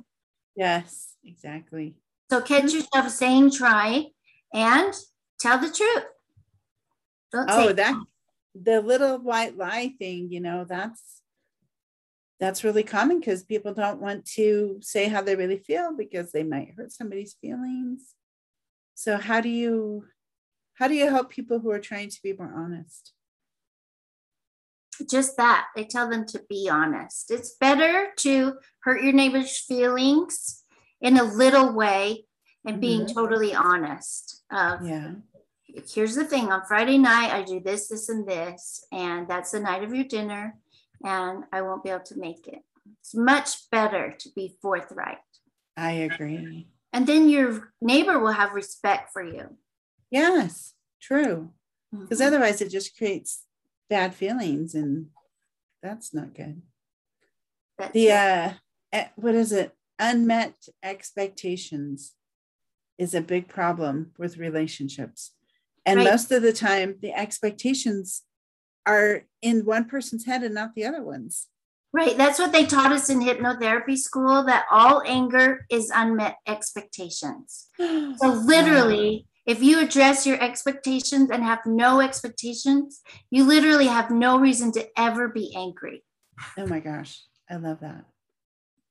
Yes, 0.55 1.14
exactly. 1.25 1.95
So 2.29 2.41
catch 2.41 2.71
hmm. 2.71 2.77
yourself 2.77 3.09
saying 3.09 3.51
try 3.51 4.05
and 4.53 4.93
tell 5.39 5.59
the 5.59 5.71
truth. 5.71 6.05
Don't 7.31 7.49
Oh, 7.49 7.73
that 7.73 7.95
the 8.53 8.81
little 8.81 9.17
white 9.17 9.57
lie 9.57 9.93
thing, 9.99 10.31
you 10.31 10.39
know, 10.39 10.65
that's 10.67 11.21
that's 12.39 12.63
really 12.63 12.83
common 12.83 13.19
because 13.19 13.43
people 13.43 13.73
don't 13.73 14.01
want 14.01 14.25
to 14.25 14.77
say 14.81 15.07
how 15.07 15.21
they 15.21 15.35
really 15.35 15.57
feel 15.57 15.95
because 15.95 16.31
they 16.31 16.43
might 16.43 16.73
hurt 16.75 16.91
somebody's 16.91 17.33
feelings. 17.33 18.13
So 18.93 19.17
how 19.17 19.41
do 19.41 19.49
you 19.49 20.05
how 20.75 20.87
do 20.87 20.93
you 20.93 21.09
help 21.09 21.29
people 21.29 21.59
who 21.59 21.71
are 21.71 21.79
trying 21.79 22.09
to 22.09 22.21
be 22.21 22.33
more 22.33 22.53
honest? 22.55 23.13
just 25.09 25.37
that. 25.37 25.67
They 25.75 25.83
tell 25.83 26.09
them 26.09 26.25
to 26.27 26.41
be 26.49 26.69
honest. 26.71 27.31
It's 27.31 27.55
better 27.59 28.13
to 28.17 28.53
hurt 28.81 29.03
your 29.03 29.13
neighbor's 29.13 29.57
feelings 29.57 30.63
in 31.01 31.17
a 31.17 31.23
little 31.23 31.73
way 31.73 32.25
and 32.65 32.81
being 32.81 33.05
Mhm. 33.05 33.13
totally 33.13 33.53
honest. 33.53 34.43
Of, 34.51 34.85
Yeah. 34.85 35.15
Here's 35.93 36.15
the 36.15 36.23
thing 36.25 36.51
on 36.51 36.65
Friday 36.67 36.97
night, 36.97 37.31
I 37.33 37.43
do 37.43 37.59
this, 37.59 37.89
this, 37.89 38.07
and 38.07 38.25
this, 38.27 38.85
and 38.91 39.27
that's 39.27 39.51
the 39.51 39.59
night 39.59 39.83
of 39.83 39.93
your 39.93 40.05
dinner, 40.05 40.57
and 41.03 41.43
I 41.51 41.61
won't 41.63 41.83
be 41.83 41.89
able 41.89 42.05
to 42.05 42.17
make 42.17 42.47
it. 42.47 42.63
It's 43.01 43.13
much 43.13 43.69
better 43.71 44.11
to 44.17 44.29
be 44.35 44.57
forthright. 44.61 45.17
I 45.75 45.91
agree. 45.91 46.69
And 46.93 47.05
then 47.07 47.27
your 47.27 47.73
neighbor 47.81 48.19
will 48.19 48.31
have 48.31 48.53
respect 48.53 49.11
for 49.11 49.21
you. 49.21 49.57
Yes, 50.09 50.75
true. 51.01 51.51
Because 51.91 52.19
Mhm. 52.21 52.27
otherwise 52.27 52.61
it 52.61 52.69
just 52.69 52.95
creates 52.97 53.45
bad 53.89 54.15
feelings 54.15 54.75
and 54.75 55.11
that's 55.81 56.13
not 56.13 56.33
good. 56.33 56.61
That's 57.77 57.91
the 57.93 58.07
it. 58.07 58.11
uh 58.13 58.53
eh, 58.93 59.09
what 59.15 59.35
is 59.35 59.51
it 59.51 59.75
unmet 59.99 60.55
expectations 60.83 62.13
is 62.97 63.13
a 63.13 63.21
big 63.21 63.47
problem 63.47 64.11
with 64.17 64.37
relationships 64.37 65.31
and 65.85 65.97
Right. 65.97 66.09
most 66.11 66.31
of 66.31 66.41
the 66.41 66.53
time 66.53 66.95
the 67.01 67.13
expectations 67.13 68.23
are 68.85 69.23
in 69.41 69.65
one 69.65 69.85
person's 69.85 70.25
head 70.25 70.43
and 70.43 70.53
not 70.55 70.75
the 70.75 70.85
other 70.85 71.03
one's 71.03 71.47
Right. 71.93 72.17
That's 72.17 72.39
what 72.39 72.51
they 72.51 72.65
taught 72.65 72.91
us 72.91 73.09
in 73.09 73.21
hypnotherapy 73.21 73.97
school 73.97 74.43
that 74.47 74.65
all 74.69 75.01
anger 75.05 75.65
is 75.71 75.89
unmet 75.95 76.35
expectations. 76.45 77.67
So, 78.17 78.27
literally, 78.45 79.27
if 79.45 79.63
you 79.63 79.79
address 79.79 80.27
your 80.27 80.41
expectations 80.41 81.29
and 81.31 81.41
have 81.41 81.59
no 81.65 82.01
expectations, 82.01 82.99
you 83.31 83.45
literally 83.45 83.87
have 83.87 84.11
no 84.11 84.37
reason 84.39 84.73
to 84.73 84.85
ever 84.97 85.29
be 85.29 85.53
angry. 85.55 86.03
oh 86.57 86.67
my 86.67 86.81
gosh 86.81 87.23
i 87.49 87.55
love 87.55 87.79
that 87.79 88.03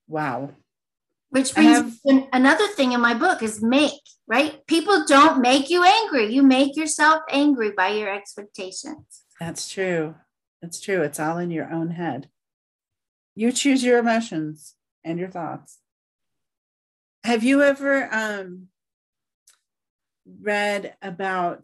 wow 0.08 0.50
Which 1.34 1.52
brings 1.54 2.00
have- 2.04 2.28
another 2.32 2.68
thing 2.68 2.92
in 2.92 3.00
my 3.00 3.12
book 3.14 3.42
is 3.42 3.60
make, 3.60 4.00
right? 4.28 4.64
People 4.68 5.04
don't 5.04 5.40
make 5.40 5.68
you 5.68 5.82
angry. 5.82 6.32
You 6.32 6.42
make 6.44 6.76
yourself 6.76 7.22
angry 7.28 7.72
by 7.72 7.88
your 7.88 8.12
expectations. 8.14 9.24
that's 9.40 9.68
true 9.68 10.14
that's 10.62 10.80
true 10.80 11.02
it's 11.02 11.18
all 11.18 11.38
in 11.38 11.50
your 11.50 11.68
own 11.78 11.90
head 11.90 12.28
you 13.34 13.50
choose 13.50 13.82
your 13.82 13.98
emotions 13.98 14.76
and 15.02 15.18
your 15.18 15.28
thoughts 15.28 15.80
have 17.24 17.42
you 17.42 17.56
ever 17.62 18.08
um 18.14 18.68
read 20.40 20.94
about 21.02 21.62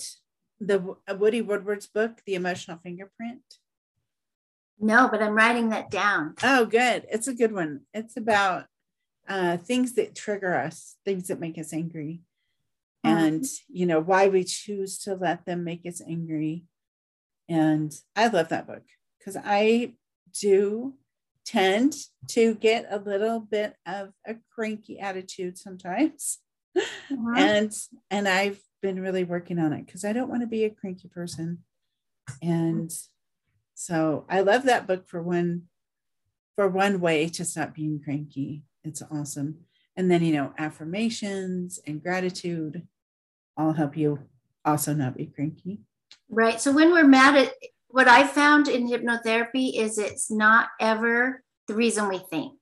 the 0.58 0.96
uh, 1.08 1.14
Woody 1.14 1.40
Woodward's 1.40 1.86
book, 1.86 2.12
The 2.26 2.34
Emotional 2.34 2.78
Fingerprint? 2.82 3.40
No, 4.78 5.08
but 5.10 5.22
I'm 5.22 5.34
writing 5.34 5.70
that 5.70 5.90
down. 5.90 6.34
Oh, 6.42 6.66
good. 6.66 7.06
It's 7.10 7.28
a 7.28 7.34
good 7.34 7.52
one. 7.52 7.82
It's 7.94 8.16
about 8.18 8.66
uh, 9.30 9.56
things 9.56 9.94
that 9.94 10.14
trigger 10.14 10.54
us, 10.54 10.96
things 11.04 11.28
that 11.28 11.40
make 11.40 11.56
us 11.56 11.72
angry, 11.72 12.20
Mhm. 13.04 13.10
and 13.10 13.44
you 13.68 13.86
know 13.86 14.00
why 14.00 14.28
we 14.28 14.44
choose 14.44 14.98
to 14.98 15.14
let 15.14 15.46
them 15.46 15.64
make 15.64 15.86
us 15.86 16.02
angry. 16.02 16.66
And 17.48 17.92
I 18.14 18.26
love 18.26 18.48
that 18.50 18.66
book 18.66 18.82
because 19.18 19.36
I 19.42 19.94
do 20.38 20.98
tend 21.44 21.94
to 22.28 22.54
get 22.56 22.86
a 22.90 22.98
little 22.98 23.40
bit 23.40 23.76
of 23.86 24.12
a 24.26 24.34
cranky 24.54 24.98
attitude 25.00 25.56
sometimes 25.58 26.38
Mhm. 27.10 27.36
and 27.36 27.72
and 28.10 28.28
i've 28.28 28.62
been 28.82 29.00
really 29.00 29.24
working 29.24 29.58
on 29.58 29.72
it 29.72 29.84
because 29.86 30.04
i 30.04 30.12
don't 30.12 30.28
want 30.28 30.42
to 30.42 30.46
be 30.46 30.64
a 30.64 30.70
cranky 30.70 31.08
person 31.08 31.64
and 32.42 32.92
so 33.74 34.26
i 34.28 34.40
love 34.40 34.64
that 34.64 34.86
book 34.86 35.08
for 35.08 35.20
one 35.22 35.68
for 36.54 36.68
one 36.68 37.00
way 37.00 37.28
to 37.28 37.44
stop 37.44 37.74
being 37.74 38.00
cranky 38.00 38.62
it's 38.84 39.02
awesome 39.10 39.56
and 39.96 40.10
then 40.10 40.22
you 40.24 40.32
know 40.32 40.52
affirmations 40.58 41.78
and 41.86 42.02
gratitude 42.02 42.86
all 43.56 43.72
help 43.72 43.96
you 43.96 44.18
also 44.64 44.94
not 44.94 45.16
be 45.16 45.26
cranky 45.26 45.80
Right. 46.28 46.60
So 46.60 46.72
when 46.72 46.92
we're 46.92 47.06
mad 47.06 47.36
at 47.36 47.52
what 47.88 48.08
I 48.08 48.26
found 48.26 48.68
in 48.68 48.88
hypnotherapy 48.88 49.78
is 49.78 49.98
it's 49.98 50.30
not 50.30 50.68
ever 50.80 51.42
the 51.66 51.74
reason 51.74 52.08
we 52.08 52.18
think. 52.18 52.54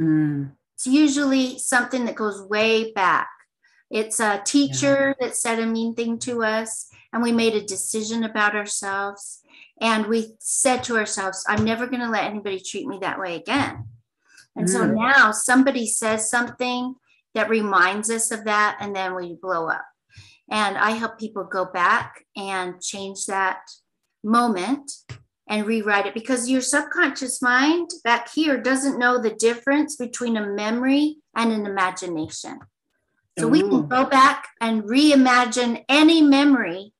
Mm, 0.00 0.52
It's 0.74 0.86
usually 0.86 1.58
something 1.58 2.04
that 2.04 2.14
goes 2.14 2.42
way 2.42 2.92
back. 2.92 3.28
It's 3.90 4.18
a 4.20 4.42
teacher 4.44 5.14
that 5.20 5.36
said 5.36 5.58
a 5.60 5.66
mean 5.66 5.94
thing 5.94 6.18
to 6.20 6.42
us, 6.42 6.88
and 7.12 7.22
we 7.22 7.32
made 7.32 7.54
a 7.54 7.64
decision 7.64 8.24
about 8.24 8.56
ourselves. 8.56 9.40
And 9.80 10.06
we 10.06 10.34
said 10.38 10.82
to 10.84 10.96
ourselves, 10.96 11.44
I'm 11.48 11.64
never 11.64 11.86
going 11.86 12.00
to 12.00 12.08
let 12.08 12.24
anybody 12.24 12.60
treat 12.60 12.86
me 12.86 12.98
that 13.00 13.18
way 13.18 13.36
again. 13.36 13.84
And 14.56 14.68
so 14.70 14.86
Mm. 14.86 14.94
now 14.94 15.32
somebody 15.32 15.86
says 15.86 16.30
something 16.30 16.94
that 17.34 17.50
reminds 17.50 18.10
us 18.10 18.30
of 18.30 18.44
that, 18.44 18.76
and 18.80 18.94
then 18.94 19.14
we 19.14 19.34
blow 19.34 19.68
up. 19.68 19.84
And 20.48 20.76
I 20.78 20.90
help 20.90 21.18
people 21.18 21.44
go 21.44 21.64
back 21.64 22.24
and 22.36 22.80
change 22.80 23.26
that 23.26 23.62
moment 24.22 24.92
and 25.48 25.66
rewrite 25.66 26.06
it 26.06 26.14
because 26.14 26.48
your 26.48 26.60
subconscious 26.60 27.42
mind 27.42 27.90
back 28.04 28.30
here 28.32 28.56
doesn't 28.56 28.98
know 28.98 29.18
the 29.18 29.34
difference 29.34 29.96
between 29.96 30.36
a 30.36 30.46
memory 30.46 31.16
and 31.34 31.52
an 31.52 31.66
imagination. 31.66 32.60
So 33.38 33.48
we 33.48 33.60
can 33.62 33.88
go 33.88 34.04
back 34.04 34.46
and 34.60 34.84
reimagine 34.84 35.84
any 35.88 36.22
memory 36.22 36.92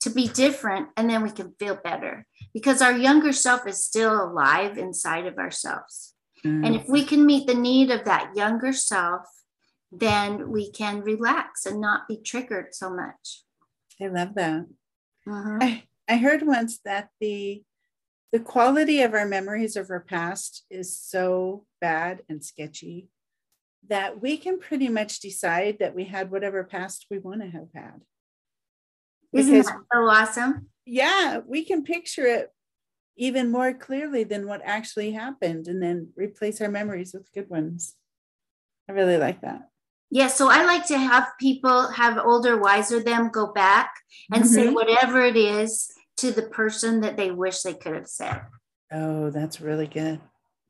to 0.00 0.10
be 0.10 0.26
different 0.26 0.88
and 0.96 1.08
then 1.08 1.22
we 1.22 1.30
can 1.30 1.54
feel 1.60 1.78
better 1.82 2.26
because 2.52 2.82
our 2.82 2.92
younger 2.92 3.32
self 3.32 3.66
is 3.68 3.84
still 3.84 4.20
alive 4.20 4.78
inside 4.78 5.26
of 5.26 5.38
ourselves. 5.38 6.15
Mm. 6.44 6.66
And 6.66 6.74
if 6.76 6.88
we 6.88 7.04
can 7.04 7.24
meet 7.26 7.46
the 7.46 7.54
need 7.54 7.90
of 7.90 8.04
that 8.04 8.34
younger 8.36 8.72
self, 8.72 9.22
then 9.92 10.50
we 10.50 10.70
can 10.70 11.00
relax 11.02 11.64
and 11.66 11.80
not 11.80 12.08
be 12.08 12.16
triggered 12.20 12.74
so 12.74 12.90
much. 12.90 13.44
i 14.00 14.06
love 14.08 14.34
that 14.34 14.66
Mhm. 15.26 15.58
I, 15.62 15.84
I 16.08 16.16
heard 16.18 16.42
once 16.46 16.78
that 16.84 17.08
the 17.20 17.62
the 18.32 18.40
quality 18.40 19.02
of 19.02 19.14
our 19.14 19.26
memories 19.26 19.76
of 19.76 19.90
our 19.90 20.00
past 20.00 20.64
is 20.70 20.98
so 20.98 21.64
bad 21.80 22.22
and 22.28 22.44
sketchy 22.44 23.08
that 23.88 24.20
we 24.20 24.36
can 24.36 24.58
pretty 24.58 24.88
much 24.88 25.20
decide 25.20 25.78
that 25.78 25.94
we 25.94 26.04
had 26.04 26.30
whatever 26.30 26.64
past 26.64 27.06
we 27.10 27.18
want 27.18 27.40
to 27.40 27.48
have 27.48 27.68
had. 27.74 28.00
Isn't 29.32 29.52
Because 29.52 29.66
that 29.66 29.80
so 29.92 30.00
awesome? 30.08 30.68
yeah, 30.84 31.38
we 31.46 31.64
can 31.64 31.82
picture 31.84 32.26
it 32.26 32.50
even 33.16 33.50
more 33.50 33.72
clearly 33.72 34.24
than 34.24 34.46
what 34.46 34.60
actually 34.64 35.12
happened 35.12 35.66
and 35.68 35.82
then 35.82 36.08
replace 36.16 36.60
our 36.60 36.68
memories 36.68 37.14
with 37.14 37.32
good 37.32 37.48
ones. 37.48 37.94
I 38.88 38.92
really 38.92 39.16
like 39.16 39.40
that. 39.40 39.70
Yeah, 40.10 40.28
so 40.28 40.48
I 40.48 40.64
like 40.64 40.86
to 40.86 40.98
have 40.98 41.26
people 41.40 41.88
have 41.88 42.18
older, 42.18 42.56
wiser 42.56 43.02
them 43.02 43.30
go 43.30 43.52
back 43.52 43.92
and 44.32 44.46
say 44.46 44.68
Mhm. 44.68 44.74
whatever 44.74 45.22
it 45.22 45.36
is 45.36 45.90
to 46.18 46.30
the 46.30 46.42
person 46.42 47.00
that 47.00 47.16
they 47.16 47.30
wish 47.30 47.62
they 47.62 47.74
could 47.74 47.94
have 47.94 48.06
said. 48.08 48.42
Oh, 48.92 49.30
that's 49.30 49.60
really 49.60 49.88
good. 49.88 50.20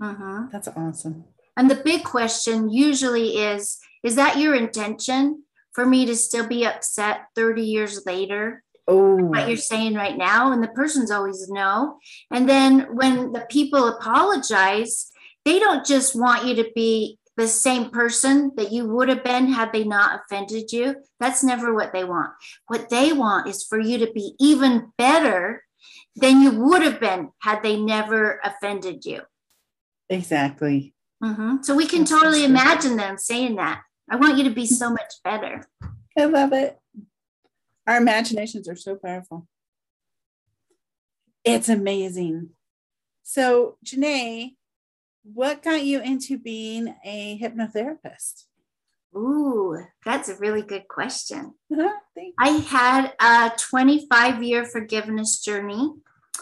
Mhm. 0.01 0.51
That's 0.51 0.69
awesome. 0.69 1.25
And 1.57 1.71
the 1.71 1.83
big 1.83 2.05
question 2.05 2.71
usually 2.71 3.37
is 3.39 3.79
Is 4.03 4.15
that 4.15 4.37
your 4.39 4.55
intention 4.55 5.43
for 5.73 5.85
me 5.85 6.07
to 6.07 6.15
still 6.15 6.47
be 6.47 6.65
upset 6.65 7.27
30 7.35 7.63
years 7.63 8.07
later? 8.07 8.63
Oh, 8.89 9.17
What 9.17 9.49
you're 9.49 9.57
saying 9.57 9.95
right 9.95 10.17
now? 10.17 10.53
And 10.53 10.63
the 10.63 10.69
person's 10.69 11.11
always 11.11 11.49
no. 11.49 11.99
And 12.31 12.49
then 12.49 12.95
when 12.95 13.33
the 13.33 13.47
people 13.51 13.89
apologize, 13.89 15.11
they 15.45 15.59
don't 15.59 15.85
just 15.85 16.15
want 16.15 16.47
you 16.47 16.55
to 16.57 16.71
be 16.75 17.19
the 17.37 17.49
same 17.49 17.91
person 17.91 18.53
that 18.57 18.73
you 18.73 18.87
would 18.89 19.09
have 19.09 19.23
been 19.23 19.49
had 19.53 19.73
they 19.73 19.85
not 19.85 20.21
offended 20.21 20.73
you. 20.73 20.97
That's 21.21 21.45
never 21.45 21.75
what 21.75 21.93
they 21.93 22.05
want. 22.05 22.31
What 22.69 22.89
they 22.89 23.13
want 23.13 23.49
is 23.49 23.65
for 23.65 23.79
you 23.79 23.99
to 23.99 24.11
be 24.13 24.35
even 24.41 24.93
better 24.97 25.65
than 26.15 26.41
you 26.41 26.51
would 26.53 26.83
have 26.83 26.99
been 26.99 27.31
had 27.43 27.63
they 27.63 27.79
never 27.79 28.41
offended 28.43 29.05
you. 29.05 29.23
exactly. 30.09 30.95
Mm-hmm. 31.23 31.63
So 31.63 31.75
we 31.75 31.87
can 31.87 32.01
That's 32.01 32.11
totally 32.11 32.41
sweet. 32.41 32.51
imagine 32.51 32.97
them 32.97 33.17
saying 33.19 33.57
that. 33.57 33.81
I 34.11 34.17
want 34.17 34.37
you 34.39 34.45
to 34.45 34.51
be 34.51 34.67
so 34.67 34.91
much 34.91 35.15
better. 35.25 35.67
I 36.17 36.25
love 36.27 36.53
it. 36.53 36.79
Our 37.87 37.99
imaginations 37.99 38.69
are 38.69 38.77
so 38.77 38.97
powerful. 38.97 39.47
It's 41.45 41.69
amazing. 41.69 42.51
So, 43.23 43.79
Janae, 43.85 44.57
what 45.23 45.63
got 45.63 45.85
you 45.85 46.01
into 46.01 46.39
being 46.39 46.95
a 47.05 47.39
hypnotherapist? 47.39 48.45
Ooh, 49.17 49.79
that's 50.05 50.29
a 50.29 50.37
really 50.37 50.63
good 50.63 50.89
question. 50.89 51.55
Uh-huh, 51.73 51.93
I 52.39 52.49
had 52.49 53.13
a 53.21 53.53
25 53.57 54.43
year 54.43 54.65
forgiveness 54.65 55.41
journey 55.41 55.93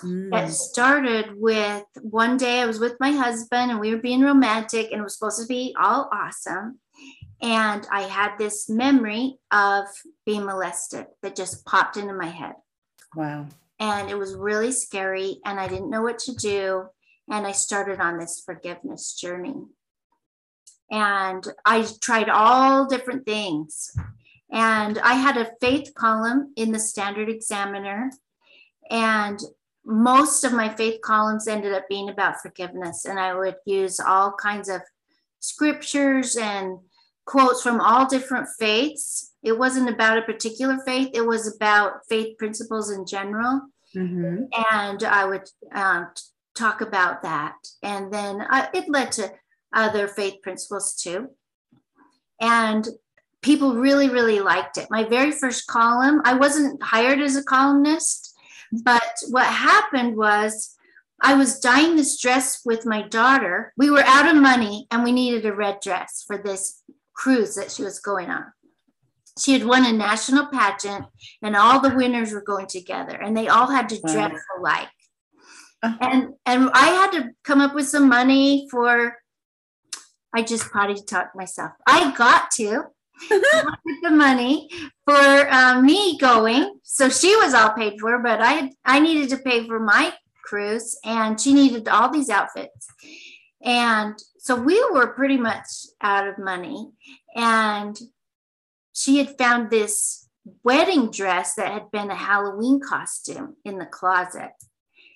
that 0.03 0.49
Mm. 0.49 0.51
started 0.51 1.35
with 1.37 1.85
one 2.03 2.37
day 2.37 2.61
I 2.61 2.67
was 2.67 2.81
with 2.81 2.97
my 2.99 3.13
husband 3.13 3.71
and 3.71 3.81
we 3.81 3.95
were 3.95 4.01
being 4.01 4.23
romantic 4.23 4.91
and 4.91 5.01
it 5.01 5.05
was 5.05 5.17
supposed 5.17 5.41
to 5.41 5.47
be 5.47 5.75
all 5.79 6.11
awesome. 6.13 6.81
And 7.43 7.87
I 7.91 8.03
had 8.03 8.37
this 8.39 8.69
memory 8.69 9.39
of 9.51 9.87
being 10.25 10.45
molested 10.45 11.07
that 11.23 11.37
just 11.37 11.65
popped 11.65 11.97
into 11.97 12.15
my 12.15 12.29
head. 12.29 12.55
Wow. 13.15 13.47
And 13.81 14.11
it 14.11 14.19
was 14.19 14.35
really 14.35 14.73
scary 14.73 15.41
and 15.45 15.59
I 15.59 15.69
didn't 15.69 15.91
know 15.91 16.03
what 16.03 16.19
to 16.21 16.35
do. 16.35 16.87
And 17.31 17.47
I 17.47 17.53
started 17.53 18.01
on 18.01 18.19
this 18.19 18.43
forgiveness 18.45 19.15
journey. 19.15 19.55
And 20.91 21.45
I 21.65 21.87
tried 22.01 22.29
all 22.29 22.87
different 22.87 23.25
things. 23.25 23.97
And 24.51 24.99
I 24.99 25.15
had 25.15 25.37
a 25.37 25.51
faith 25.61 25.93
column 25.95 26.53
in 26.57 26.71
the 26.71 26.79
Standard 26.79 27.29
Examiner. 27.29 28.11
And 28.91 29.41
most 29.85 30.45
of 30.45 30.53
my 30.53 30.69
faith 30.69 31.01
columns 31.03 31.49
ended 31.49 31.73
up 31.73 31.89
being 31.89 32.09
about 32.09 32.41
forgiveness. 32.41 33.05
And 33.05 33.19
I 33.19 33.35
would 33.35 33.57
use 33.67 33.99
all 33.99 34.33
kinds 34.33 34.69
of 34.69 34.83
scriptures 35.41 36.37
and 36.37 36.79
quotes 37.25 37.63
from 37.63 37.81
all 37.81 38.07
different 38.07 38.49
faiths. 38.59 39.33
It 39.43 39.59
wasn't 39.59 39.91
about 39.91 40.19
a 40.19 40.23
particular 40.23 40.79
faith, 40.85 41.11
it 41.15 41.27
was 41.27 41.55
about 41.55 42.07
faith 42.09 42.37
principles 42.39 42.91
in 42.91 43.07
general 43.07 43.63
Mhm. 43.95 44.49
and 44.73 45.05
I 45.05 45.25
would 45.25 45.49
um, 45.73 46.09
talk 46.55 46.81
about 46.81 47.23
that. 47.23 47.55
And 47.83 48.13
then 48.13 48.45
I, 48.49 48.69
it 48.75 48.89
led 48.89 49.13
to 49.13 49.33
other 49.73 50.09
faith 50.09 50.43
principles 50.43 50.95
too. 50.97 51.29
And 52.41 52.89
people 53.43 53.77
really, 53.77 54.09
really 54.09 54.41
liked 54.41 54.79
it. 54.79 54.89
My 54.91 55.05
very 55.05 55.31
first 55.31 55.67
column, 55.67 56.23
I 56.25 56.35
wasn't 56.35 56.83
hired 56.83 57.21
as 57.21 57.37
a 57.37 57.45
columnist, 57.45 58.35
but 58.73 59.15
what 59.29 59.47
happened 59.47 60.17
was 60.17 60.75
I 61.23 61.35
was 61.35 61.61
dyeing 61.61 61.97
this 61.97 62.21
dress 62.21 62.61
with 62.65 62.85
my 62.87 63.03
daughter. 63.03 63.73
We 63.77 63.91
were 63.91 64.03
out 64.05 64.29
of 64.29 64.41
money 64.43 64.87
and 64.91 65.05
we 65.05 65.13
needed 65.13 65.47
a 65.47 65.55
red 65.55 65.79
dress 65.81 66.25
for 66.27 66.37
this 66.37 66.83
cruise 67.15 67.55
that 67.55 67.71
she 67.71 67.83
was 67.83 67.99
going 68.01 68.31
on. 68.31 68.47
She 69.39 69.53
had 69.53 69.65
won 69.67 69.85
a 69.85 69.93
national 69.93 70.47
pageant 70.47 71.07
and 71.43 71.57
all 71.57 71.81
the 71.81 71.95
winners 71.95 72.33
were 72.33 72.43
going 72.43 72.67
together 72.67 73.17
and 73.17 73.37
they 73.37 73.49
all 73.49 73.67
had 73.69 73.89
to 73.89 73.99
Wow. 74.03 74.13
dress 74.13 74.41
alike 74.59 74.89
Uh, 75.83 75.95
and 76.01 76.35
and 76.47 76.71
I 76.73 76.87
had 76.87 77.11
to 77.13 77.31
come 77.45 77.61
up 77.61 77.75
with 77.75 77.89
some 77.89 78.09
money 78.09 78.69
for. 78.71 79.17
I 80.37 80.43
just 80.43 80.73
potty 80.73 80.97
talked 81.07 81.37
myself. 81.37 81.73
I 81.87 82.13
got 82.17 82.51
to 82.53 82.85
the 84.03 84.11
money 84.11 84.69
for 85.07 85.15
uh, 85.51 85.81
me 85.81 86.19
going, 86.19 86.79
so 86.83 87.09
she 87.09 87.37
was 87.37 87.55
all 87.55 87.73
paid 87.75 88.01
for, 88.01 88.19
but 88.19 88.41
I 88.43 88.73
I 88.85 88.99
needed 89.01 89.29
to 89.31 89.39
pay 89.39 89.67
for 89.69 89.79
my 89.79 90.13
cruise, 90.45 90.99
and 91.05 91.41
she 91.41 91.55
needed 91.55 91.89
all 91.89 92.11
these 92.11 92.31
outfits, 92.31 92.87
and 93.65 94.17
so 94.39 94.55
we 94.55 94.83
were 94.93 95.09
pretty 95.09 95.37
much 95.37 95.67
out 96.01 96.29
of 96.29 96.39
money, 96.39 96.91
and 97.35 97.99
she 98.93 99.19
had 99.19 99.37
found 99.39 99.71
this 99.71 100.29
wedding 100.63 101.11
dress 101.11 101.55
that 101.55 101.73
had 101.73 101.91
been 101.91 102.11
a 102.11 102.15
Halloween 102.15 102.81
costume 102.81 103.57
in 103.65 103.79
the 103.79 103.87
closet 103.87 104.53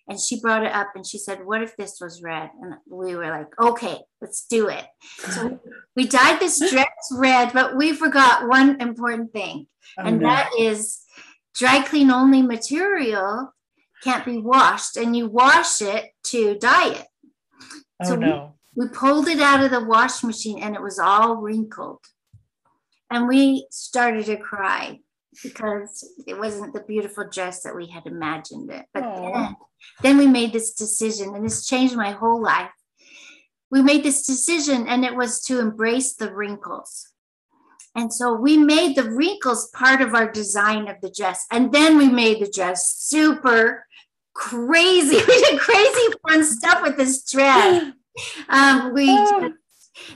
and 0.08 0.18
she 0.18 0.40
brought 0.40 0.64
it 0.64 0.72
up 0.72 0.92
and 0.94 1.06
she 1.06 1.18
said, 1.18 1.44
What 1.44 1.62
if 1.62 1.76
this 1.76 2.00
was 2.00 2.22
red? 2.22 2.50
And 2.60 2.74
we 2.88 3.14
were 3.14 3.28
like, 3.28 3.48
Okay, 3.60 3.98
let's 4.20 4.46
do 4.46 4.68
it. 4.68 4.84
So 5.30 5.60
we 5.94 6.06
dyed 6.06 6.40
this 6.40 6.58
dress 6.70 6.86
red, 7.12 7.52
but 7.52 7.76
we 7.76 7.92
forgot 7.92 8.48
one 8.48 8.80
important 8.80 9.32
thing, 9.32 9.66
Oh, 9.98 10.04
and 10.04 10.20
no. 10.20 10.28
that 10.28 10.50
is 10.58 11.00
dry 11.54 11.82
clean 11.82 12.10
only 12.10 12.42
material 12.42 13.52
can't 14.02 14.24
be 14.24 14.38
washed, 14.38 14.96
and 14.96 15.16
you 15.16 15.28
wash 15.28 15.82
it 15.82 16.12
to 16.22 16.56
dye 16.58 16.90
it. 16.90 17.06
Oh 18.02 18.08
so 18.08 18.14
we- 18.14 18.20
no. 18.26 18.54
We 18.76 18.86
pulled 18.88 19.26
it 19.26 19.40
out 19.40 19.64
of 19.64 19.72
the 19.72 19.84
wash 19.84 20.22
machine 20.22 20.62
and 20.62 20.76
it 20.76 20.82
was 20.82 21.00
all 21.00 21.36
wrinkled. 21.36 21.98
And 23.10 23.26
we 23.26 23.66
started 23.70 24.26
to 24.26 24.36
cry 24.36 25.00
because 25.42 26.08
it 26.26 26.38
wasn't 26.38 26.74
the 26.74 26.84
beautiful 26.84 27.28
dress 27.28 27.62
that 27.62 27.74
we 27.74 27.88
had 27.88 28.06
imagined 28.06 28.70
it. 28.70 28.86
But 28.94 29.02
then, 29.32 29.56
then 30.02 30.18
we 30.18 30.26
made 30.26 30.52
this 30.52 30.74
decision, 30.74 31.34
and 31.34 31.44
this 31.44 31.66
changed 31.66 31.96
my 31.96 32.12
whole 32.12 32.40
life. 32.40 32.70
We 33.70 33.82
made 33.82 34.02
this 34.04 34.26
decision, 34.26 34.86
and 34.86 35.04
it 35.04 35.16
was 35.16 35.40
to 35.46 35.58
embrace 35.58 36.14
the 36.14 36.32
wrinkles. 36.32 37.08
And 37.94 38.12
so 38.12 38.32
we 38.34 38.56
made 38.56 38.94
the 38.96 39.10
wrinkles 39.10 39.70
part 39.70 40.00
of 40.02 40.14
our 40.14 40.30
design 40.30 40.88
of 40.88 41.00
the 41.00 41.10
dress. 41.10 41.46
And 41.50 41.72
then 41.72 41.98
we 41.98 42.08
made 42.08 42.40
the 42.40 42.50
dress 42.50 42.94
super 42.96 43.86
crazy. 44.38 45.16
We 45.16 45.42
did 45.50 45.58
crazy 45.60 46.06
fun 46.26 46.44
stuff 46.44 46.82
with 46.82 46.96
this 46.96 47.22
dress. 47.24 47.84
Um, 48.48 48.94
we 48.94 49.06
Oh. 49.10 49.52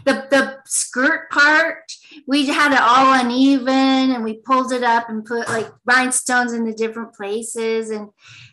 the 0.05 0.27
the 0.29 0.59
skirt 0.67 1.31
part 1.31 1.85
we 2.27 2.47
had 2.47 2.73
it 2.73 2.81
all 2.81 3.13
uneven 3.13 4.11
and 4.13 4.25
we 4.25 4.39
pulled 4.39 4.73
it 4.73 4.83
up 4.83 5.09
and 5.09 5.25
put 5.25 5.47
like 5.49 5.71
rhinestones 5.85 6.53
in 6.53 6.65
the 6.65 6.73
different 6.73 7.15
places 7.15 7.91
and 7.91 8.09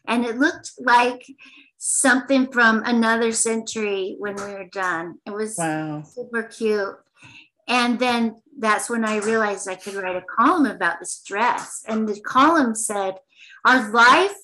and 0.07 0.23
it 0.23 0.37
looked 0.37 0.73
like 0.79 1.25
something 1.79 2.51
from 2.51 2.83
another 2.85 3.31
century 3.31 4.15
when 4.19 4.35
we 4.35 4.43
were 4.53 4.69
done 4.71 5.17
it 5.25 5.31
was 5.31 5.55
Wow. 5.57 6.03
super 6.03 6.43
cute 6.43 6.95
and 7.67 7.97
then 7.97 8.39
that's 8.59 8.87
when 8.87 9.03
i 9.03 9.17
realized 9.17 9.67
i 9.67 9.73
could 9.75 9.95
write 9.95 10.15
a 10.15 10.21
column 10.37 10.67
about 10.67 10.99
this 10.99 11.23
dress 11.25 11.83
and 11.87 12.07
the 12.07 12.19
column 12.21 12.75
said 12.75 13.15
our 13.65 13.91
life 13.91 14.35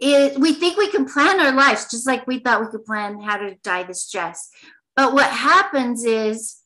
is 0.00 0.38
we 0.38 0.52
think 0.52 0.76
we 0.76 0.90
can 0.90 1.04
plan 1.04 1.40
our 1.40 1.52
lives 1.52 1.90
just 1.90 2.06
like 2.06 2.26
we 2.26 2.38
thought 2.38 2.60
we 2.60 2.68
could 2.68 2.84
plan 2.84 3.20
how 3.20 3.36
to 3.36 3.54
dye 3.62 3.82
this 3.82 4.10
dress 4.10 4.50
but 4.96 5.12
what 5.12 5.30
happens 5.30 6.04
is 6.04 6.58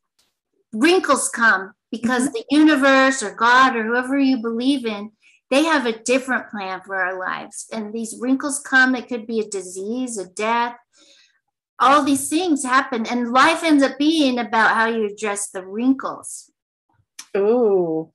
wrinkles 0.73 1.29
come 1.29 1.75
because 1.91 2.25
mm-hmm. 2.25 2.33
the 2.33 2.45
universe 2.51 3.23
or 3.23 3.35
God 3.35 3.77
or 3.77 3.85
whoever 3.85 4.19
you 4.19 4.39
believe 4.39 4.87
in, 4.87 5.13
they 5.51 5.65
have 5.65 5.85
a 5.87 6.03
different 6.03 6.49
plan 6.49 6.81
for 6.81 6.97
our 6.97 7.19
lives. 7.19 7.67
And 7.71 7.93
these 7.93 8.17
wrinkles 8.19 8.59
come, 8.59 8.95
it 8.95 9.07
could 9.07 9.27
be 9.27 9.41
a 9.41 9.49
disease, 9.49 10.17
a 10.17 10.27
death. 10.27 10.77
All 11.79 12.03
these 12.03 12.29
things 12.29 12.65
happen, 12.65 13.07
and 13.07 13.33
life 13.33 13.65
ends 13.65 13.83
up 13.83 13.99
being 13.99 14.39
about 14.39 14.77
how 14.77 14.87
you 14.87 15.07
address 15.07 15.51
the 15.51 15.67
wrinkles. 15.67 16.51
Ooh, 17.37 18.13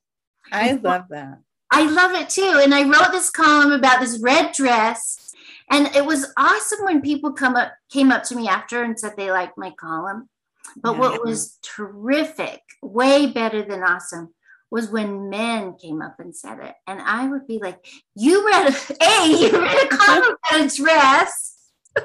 I 0.52 0.72
love 0.74 1.04
that. 1.10 1.40
I 1.72 1.90
love 1.90 2.12
it 2.14 2.30
too. 2.30 2.60
And 2.64 2.74
I 2.74 2.84
wrote 2.84 3.12
this 3.12 3.30
column 3.30 3.72
about 3.72 4.00
this 4.00 4.20
red 4.22 4.54
dress. 4.54 5.34
And 5.70 5.88
it 5.96 6.06
was 6.06 6.32
awesome 6.38 6.86
when 6.86 7.02
people 7.02 7.34
come 7.34 7.56
up 7.56 7.74
came 7.92 8.12
up 8.12 8.24
to 8.24 8.36
me 8.36 8.48
after 8.48 8.84
and 8.84 8.98
said 9.00 9.14
they 9.18 9.32
liked 9.32 9.58
my 9.58 9.72
column. 9.72 10.30
But 10.78 10.94
Yeah. 10.94 11.00
what 11.00 11.26
was 11.26 11.58
terrific, 11.62 12.62
way 12.82 13.28
better 13.28 13.64
than 13.64 13.84
awesome, 13.84 14.34
was 14.72 14.90
when 14.90 15.30
men 15.30 15.76
came 15.76 16.02
up 16.02 16.20
and 16.20 16.36
said 16.36 16.60
it. 16.60 16.76
And 16.88 17.02
I 17.02 17.28
would 17.28 17.48
be 17.48 17.60
like, 17.60 17.86
You 18.16 18.46
read 18.48 18.74
a 18.74 18.76
A, 19.04 19.28
you 19.28 19.62
read 19.62 19.84
a 19.86 19.88
column 19.88 20.38
about 20.52 20.66
a 20.66 20.76
dress. 20.76 21.54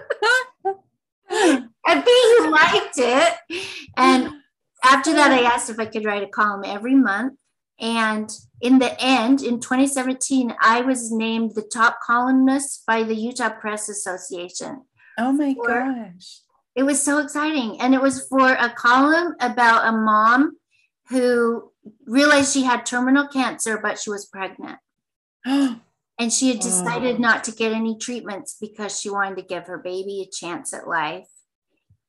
and 1.30 2.04
B, 2.04 2.10
you 2.10 2.50
liked 2.50 2.98
it. 2.98 3.34
And 3.96 4.30
after 4.84 5.12
that, 5.12 5.30
I 5.30 5.42
asked 5.42 5.70
if 5.70 5.78
I 5.78 5.86
could 5.86 6.04
write 6.04 6.22
a 6.24 6.28
column 6.28 6.64
every 6.64 6.94
month. 6.94 7.34
And 7.82 8.30
in 8.60 8.78
the 8.78 8.94
end, 9.02 9.42
in 9.42 9.58
2017, 9.60 10.54
I 10.60 10.80
was 10.82 11.10
named 11.12 11.54
the 11.54 11.62
top 11.62 11.98
columnist 12.00 12.84
by 12.86 13.02
the 13.02 13.14
Utah 13.16 13.50
Press 13.50 13.88
Association. 13.88 14.84
Oh 15.18 15.32
my 15.32 15.54
Or- 15.58 15.66
gosh. 15.68 16.40
It 16.74 16.84
was 16.84 17.02
so 17.02 17.18
exciting. 17.18 17.78
And 17.80 17.92
it 17.94 18.00
was 18.00 18.26
for 18.28 18.52
a 18.52 18.70
column 18.70 19.34
about 19.40 19.86
a 19.86 19.92
mom 19.92 20.56
who 21.08 21.70
realized 22.06 22.54
she 22.54 22.62
had 22.62 22.86
terminal 22.86 23.26
cancer, 23.28 23.76
but 23.82 23.98
she 23.98 24.08
was 24.10 24.24
pregnant. 24.26 24.78
And 26.18 26.32
she 26.32 26.50
had 26.50 26.60
decided 26.60 27.16
Oh. 27.16 27.18
not 27.18 27.42
to 27.44 27.50
get 27.52 27.72
any 27.72 27.98
treatments 27.98 28.56
because 28.60 29.00
she 29.00 29.10
wanted 29.10 29.36
to 29.38 29.42
give 29.42 29.66
her 29.66 29.78
baby 29.78 30.22
a 30.22 30.30
chance 30.30 30.72
at 30.72 30.86
life. 30.86 31.26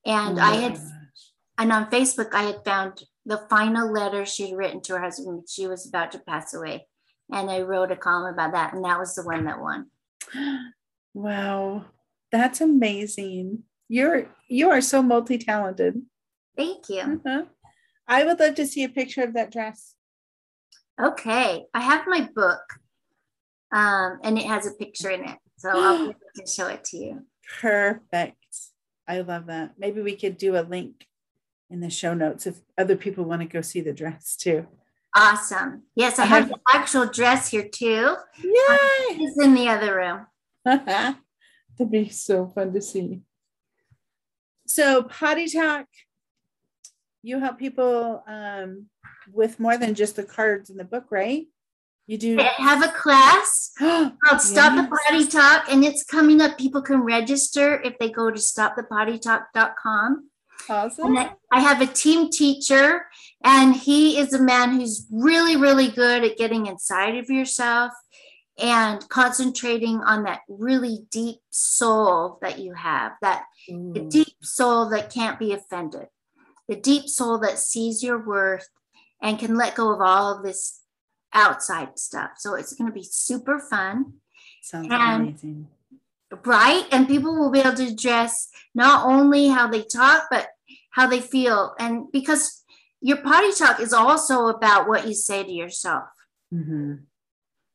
And 0.06 0.38
Oh 0.38 0.42
I 0.42 0.54
had 0.56 0.72
oh 0.72 0.74
gosh. 0.76 1.32
and 1.58 1.72
on 1.72 1.90
Facebook, 1.90 2.32
I 2.32 2.42
had 2.44 2.64
found 2.64 3.02
the 3.26 3.46
final 3.48 3.90
letter 3.90 4.24
she'd 4.26 4.54
written 4.54 4.80
to 4.82 4.94
her 4.94 5.00
husband. 5.00 5.28
when 5.28 5.44
She 5.48 5.66
was 5.66 5.86
about 5.86 6.12
to 6.12 6.18
pass 6.18 6.54
away. 6.54 6.86
And 7.32 7.50
I 7.50 7.62
wrote 7.62 7.90
a 7.90 7.96
column 7.96 8.34
about 8.34 8.52
that. 8.52 8.74
And 8.74 8.84
that 8.84 8.98
was 8.98 9.14
the 9.14 9.24
one 9.24 9.44
that 9.44 9.60
won. 9.60 9.90
Wow. 11.16 11.84
That's 12.32 12.60
amazing. 12.60 13.62
You're 13.86 14.26
you 14.48 14.70
are 14.70 14.80
so 14.80 15.00
multi-talented. 15.00 16.02
Thank 16.56 16.88
you. 16.88 17.00
Uh-huh. 17.24 17.44
I 18.08 18.24
would 18.24 18.40
love 18.40 18.56
to 18.56 18.66
see 18.66 18.82
a 18.82 18.88
picture 18.88 19.22
of 19.22 19.34
that 19.34 19.52
dress. 19.52 19.94
Okay. 21.00 21.66
I 21.72 21.80
have 21.80 22.08
my 22.08 22.28
book 22.34 22.62
um, 23.70 24.18
and 24.24 24.36
it 24.36 24.46
has 24.46 24.66
a 24.66 24.72
picture 24.72 25.10
in 25.10 25.24
it. 25.24 25.38
So 25.56 25.70
I'll 25.72 26.14
show 26.48 26.66
it 26.66 26.82
to 26.86 26.96
you. 26.96 27.20
Perfect. 27.60 28.36
I 29.06 29.20
love 29.20 29.46
that. 29.46 29.74
Maybe 29.78 30.02
we 30.02 30.16
could 30.16 30.36
do 30.36 30.56
a 30.56 30.62
link 30.62 31.06
in 31.74 31.80
the 31.80 31.90
show 31.90 32.14
notes 32.14 32.46
if 32.46 32.60
other 32.78 32.96
people 32.96 33.24
want 33.24 33.42
to 33.42 33.48
go 33.48 33.60
see 33.60 33.80
the 33.80 33.92
dress 33.92 34.36
too. 34.36 34.66
Awesome. 35.14 35.82
Yes, 35.96 36.18
I 36.18 36.24
have 36.24 36.48
the 36.48 36.58
actual 36.72 37.06
dress 37.06 37.50
here 37.50 37.68
too. 37.68 38.14
Yay! 38.42 39.16
It's 39.18 39.38
in 39.42 39.54
the 39.54 39.68
other 39.68 39.96
room. 39.96 40.26
That'd 40.64 41.90
be 41.90 42.08
so 42.08 42.46
fun 42.46 42.72
to 42.72 42.80
see. 42.80 43.22
So, 44.66 45.02
Potty 45.02 45.48
Talk, 45.48 45.86
you 47.22 47.40
help 47.40 47.58
people 47.58 48.22
um, 48.26 48.86
with 49.32 49.58
more 49.60 49.76
than 49.76 49.94
just 49.94 50.16
the 50.16 50.22
cards 50.22 50.70
in 50.70 50.76
the 50.76 50.84
book, 50.84 51.06
right? 51.10 51.46
You 52.06 52.18
do 52.18 52.38
I 52.38 52.50
have 52.58 52.84
a 52.84 52.92
class 52.92 53.72
called 53.78 54.40
Stop 54.40 54.76
the 54.76 54.88
Potty 54.88 55.26
Talk, 55.26 55.72
and 55.72 55.84
it's 55.84 56.04
coming 56.04 56.40
up. 56.40 56.56
People 56.56 56.82
can 56.82 57.00
register 57.00 57.80
if 57.82 57.98
they 57.98 58.10
go 58.10 58.30
to 58.30 58.38
stopthepottytalk.com. 58.38 60.30
Awesome. 60.68 61.16
I, 61.16 61.32
I 61.50 61.60
have 61.60 61.80
a 61.80 61.86
team 61.86 62.30
teacher, 62.30 63.06
and 63.42 63.74
he 63.74 64.18
is 64.18 64.32
a 64.32 64.42
man 64.42 64.78
who's 64.78 65.06
really, 65.10 65.56
really 65.56 65.88
good 65.88 66.24
at 66.24 66.36
getting 66.36 66.66
inside 66.66 67.16
of 67.16 67.28
yourself 67.28 67.92
and 68.58 69.06
concentrating 69.08 70.00
on 70.00 70.24
that 70.24 70.40
really 70.48 71.06
deep 71.10 71.40
soul 71.50 72.38
that 72.40 72.58
you 72.58 72.72
have, 72.74 73.12
that 73.20 73.44
the 73.68 73.72
mm. 73.72 74.10
deep 74.10 74.36
soul 74.42 74.88
that 74.90 75.12
can't 75.12 75.38
be 75.38 75.52
offended, 75.52 76.06
the 76.68 76.76
deep 76.76 77.08
soul 77.08 77.38
that 77.38 77.58
sees 77.58 78.02
your 78.02 78.24
worth 78.24 78.68
and 79.20 79.38
can 79.38 79.56
let 79.56 79.74
go 79.74 79.92
of 79.92 80.00
all 80.00 80.36
of 80.36 80.44
this 80.44 80.80
outside 81.32 81.98
stuff. 81.98 82.30
So 82.38 82.54
it's 82.54 82.74
going 82.74 82.88
to 82.88 82.94
be 82.94 83.02
super 83.02 83.58
fun. 83.58 84.14
Sounds 84.62 84.88
And- 84.90 85.28
amazing. 85.28 85.68
right? 86.44 86.86
And 86.90 87.08
people 87.08 87.36
will 87.36 87.50
be 87.50 87.60
able 87.60 87.74
to 87.74 87.86
address 87.86 88.50
not 88.74 89.06
only 89.06 89.48
how 89.48 89.68
they 89.68 89.82
talk, 89.82 90.26
but 90.30 90.48
how 90.94 91.08
they 91.08 91.20
feel. 91.20 91.74
And 91.78 92.10
because 92.12 92.64
your 93.00 93.18
potty 93.18 93.52
talk 93.52 93.80
is 93.80 93.92
also 93.92 94.46
about 94.46 94.88
what 94.88 95.06
you 95.06 95.14
say 95.14 95.42
to 95.42 95.50
yourself. 95.50 96.08
Mhm. 96.52 97.06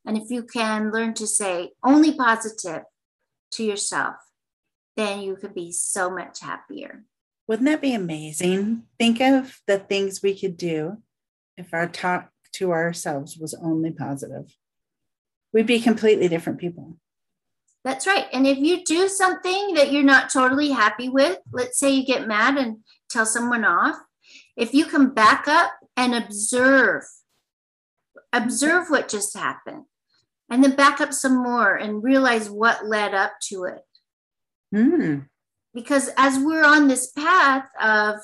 And 0.06 0.18
if 0.18 0.32
you 0.32 0.44
can 0.44 0.92
learn 0.92 1.14
to 1.16 1.28
say 1.28 1.74
only 1.84 2.16
positive 2.16 2.84
to 3.52 3.64
yourself, 3.64 4.16
then 4.96 5.22
you 5.22 5.36
could 5.36 5.54
be 5.54 5.72
so 5.72 6.10
much 6.10 6.40
happier. 6.40 7.04
Wouldn't 7.48 7.68
that 7.68 7.82
be 7.82 7.94
amazing? 7.94 8.88
Think 8.98 9.20
of 9.20 9.62
the 9.68 9.80
things 9.80 10.24
we 10.24 10.40
could 10.40 10.56
do 10.56 11.04
if 11.58 11.74
our 11.74 11.88
talk 11.88 12.32
to 12.54 12.72
ourselves 12.72 13.38
was 13.38 13.54
only 13.54 13.92
positive. 13.92 14.56
We'd 15.52 15.68
be 15.68 15.82
completely 15.82 16.30
different 16.30 16.60
people. 16.60 16.98
That's 17.90 18.06
right. 18.06 18.28
And 18.32 18.46
if 18.46 18.60
you 18.60 18.84
do 18.84 19.08
something 19.10 19.74
that 19.74 19.92
you're 19.92 20.04
not 20.04 20.30
totally 20.30 20.70
happy 20.70 21.10
with, 21.10 21.40
let's 21.52 21.80
say 21.80 21.90
you 21.90 22.06
get 22.06 22.28
mad 22.28 22.56
and 22.56 22.82
tell 23.10 23.26
someone 23.26 23.66
off, 23.66 23.96
if 24.56 24.76
you 24.76 24.86
can 24.86 25.10
back 25.10 25.48
up 25.48 25.72
and 25.98 26.14
observe, 26.14 27.02
observe 28.32 28.92
what 28.92 29.10
just 29.10 29.36
happened, 29.36 29.86
and 30.52 30.64
then 30.64 30.76
back 30.76 31.02
up 31.02 31.14
some 31.14 31.42
more 31.42 31.76
and 31.78 32.04
realize 32.04 32.48
what 32.48 32.86
led 32.86 33.16
up 33.16 33.32
to 33.46 33.64
it. 33.64 33.82
Mm. 34.72 35.26
Because 35.74 36.12
as 36.16 36.38
we're 36.38 36.64
on 36.64 36.88
this 36.88 37.10
path 37.10 37.66
of 37.82 38.18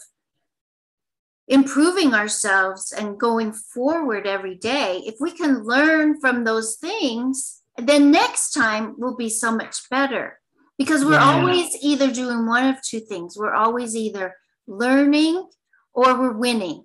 improving 1.48 2.14
ourselves 2.14 2.92
and 2.96 3.20
going 3.20 3.52
forward 3.52 4.28
every 4.28 4.54
day, 4.54 5.02
if 5.08 5.16
we 5.20 5.32
can 5.32 5.64
learn 5.64 6.20
from 6.20 6.44
those 6.44 6.76
things, 6.76 7.64
then 7.78 8.12
next 8.12 8.52
time 8.52 8.96
will 8.98 9.16
be 9.16 9.30
so 9.30 9.52
much 9.52 9.90
better. 9.90 10.40
Because 10.78 11.06
we're 11.06 11.14
Yeah. 11.14 11.34
always 11.34 11.76
either 11.82 12.12
doing 12.12 12.46
one 12.46 12.68
of 12.68 12.82
two 12.82 13.00
things. 13.00 13.38
We're 13.38 13.54
always 13.54 13.96
either 13.96 14.36
learning 14.68 15.48
or 15.94 16.16
we're 16.16 16.38
winning. 16.38 16.84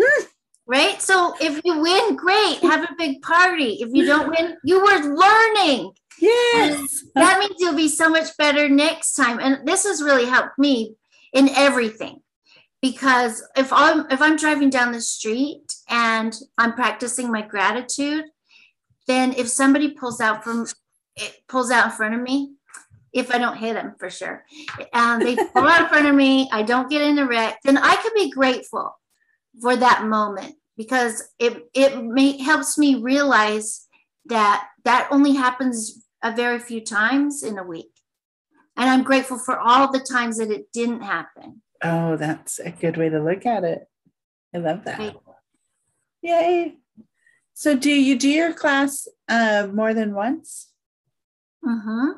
Hmm. 0.00 0.24
right? 0.66 1.00
So 1.02 1.34
if 1.42 1.60
you 1.62 1.78
win, 1.78 2.16
great, 2.16 2.56
have 2.60 2.84
a 2.84 2.94
big 2.96 3.20
party. 3.20 3.82
If 3.82 3.90
you 3.92 4.06
don't 4.06 4.30
win, 4.30 4.56
you 4.64 4.80
were 4.80 5.14
learning 5.14 5.92
Yes. 6.18 7.04
that 7.14 7.38
means 7.38 7.56
you'll 7.58 7.74
be 7.76 7.88
so 7.88 8.08
much 8.08 8.36
better 8.36 8.68
next 8.68 9.14
time 9.14 9.38
and 9.40 9.66
this 9.66 9.84
has 9.86 10.02
really 10.02 10.26
helped 10.26 10.58
me 10.58 10.94
in 11.32 11.48
everything 11.50 12.20
because 12.80 13.42
if 13.56 13.72
i'm 13.72 14.06
if 14.10 14.20
i'm 14.22 14.36
driving 14.36 14.70
down 14.70 14.92
the 14.92 15.00
street 15.00 15.74
and 15.88 16.36
i'm 16.58 16.74
practicing 16.74 17.30
my 17.30 17.42
gratitude 17.42 18.24
then 19.06 19.32
if 19.34 19.48
somebody 19.48 19.90
pulls 19.90 20.20
out 20.20 20.42
from 20.44 20.66
it 21.16 21.36
pulls 21.48 21.70
out 21.70 21.86
in 21.86 21.90
front 21.92 22.14
of 22.14 22.20
me 22.20 22.54
if 23.12 23.30
i 23.34 23.38
don't 23.38 23.56
hit 23.56 23.74
them 23.74 23.94
for 23.98 24.10
sure 24.10 24.44
and 24.92 25.22
they 25.22 25.36
pull 25.36 25.66
out 25.66 25.82
in 25.82 25.88
front 25.88 26.06
of 26.06 26.14
me 26.14 26.48
i 26.52 26.62
don't 26.62 26.90
get 26.90 27.02
in 27.02 27.18
a 27.18 27.26
wreck 27.26 27.58
then 27.64 27.78
i 27.78 27.94
can 27.96 28.12
be 28.14 28.30
grateful 28.30 28.94
for 29.60 29.76
that 29.76 30.04
moment 30.04 30.54
because 30.76 31.22
it 31.38 31.68
it 31.74 32.02
may, 32.02 32.38
helps 32.42 32.78
me 32.78 32.96
realize 32.96 33.86
that 34.26 34.68
that 34.84 35.08
only 35.10 35.34
happens 35.34 36.04
a 36.22 36.34
very 36.34 36.58
few 36.58 36.80
times 36.80 37.42
in 37.42 37.58
a 37.58 37.62
week. 37.62 37.90
And 38.76 38.90
I'm 38.90 39.04
grateful 39.04 39.38
for 39.38 39.58
all 39.58 39.92
the 39.92 40.00
times 40.00 40.38
that 40.38 40.50
it 40.50 40.72
didn't 40.72 41.02
happen. 41.02 41.62
Oh, 41.82 42.16
that's 42.16 42.58
a 42.58 42.70
good 42.70 42.96
way 42.96 43.08
to 43.08 43.22
look 43.22 43.46
at 43.46 43.62
it. 43.62 43.86
I 44.54 44.58
love 44.58 44.84
that. 44.84 44.98
Right. 44.98 45.16
Yay. 46.22 46.76
So, 47.54 47.76
do 47.76 47.90
you 47.90 48.18
do 48.18 48.28
your 48.28 48.52
class 48.52 49.06
uh, 49.28 49.68
more 49.72 49.94
than 49.94 50.12
once? 50.14 50.70
hmm 51.62 52.10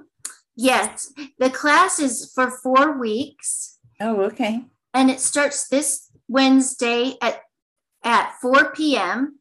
Yes, 0.58 1.12
the 1.38 1.50
class 1.50 1.98
is 2.00 2.32
for 2.34 2.50
four 2.50 2.98
weeks 2.98 3.78
Oh, 4.00 4.22
okay. 4.22 4.64
and 4.94 5.10
it 5.10 5.20
starts 5.20 5.68
this 5.68 6.10
Wednesday 6.28 7.16
at, 7.20 7.42
at 8.02 8.32
4 8.40 8.72
p.m. 8.72 9.38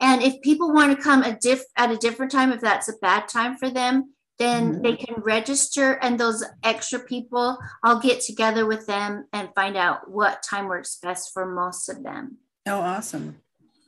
And 0.00 0.22
if 0.22 0.40
people 0.42 0.72
want 0.72 0.96
to 0.96 1.02
come 1.02 1.24
a 1.24 1.36
diff, 1.36 1.62
at 1.76 1.90
a 1.90 1.96
different 1.96 2.30
time, 2.30 2.52
if 2.52 2.60
that's 2.60 2.88
a 2.88 2.96
bad 3.02 3.26
time 3.28 3.56
for 3.56 3.68
them, 3.68 4.14
then 4.38 4.74
Mhm. 4.74 4.82
they 4.84 4.96
can 4.96 5.16
register 5.22 5.94
and 6.02 6.18
those 6.18 6.44
extra 6.62 7.00
people, 7.00 7.58
I'll 7.82 8.00
get 8.00 8.20
together 8.20 8.64
with 8.66 8.86
them 8.86 9.26
and 9.32 9.50
find 9.56 9.76
out 9.76 10.08
what 10.10 10.42
time 10.44 10.66
works 10.68 10.98
best 11.02 11.32
for 11.34 11.44
most 11.46 11.88
of 11.88 12.02
them. 12.04 12.38
Oh, 12.66 12.80
awesome. 12.80 13.40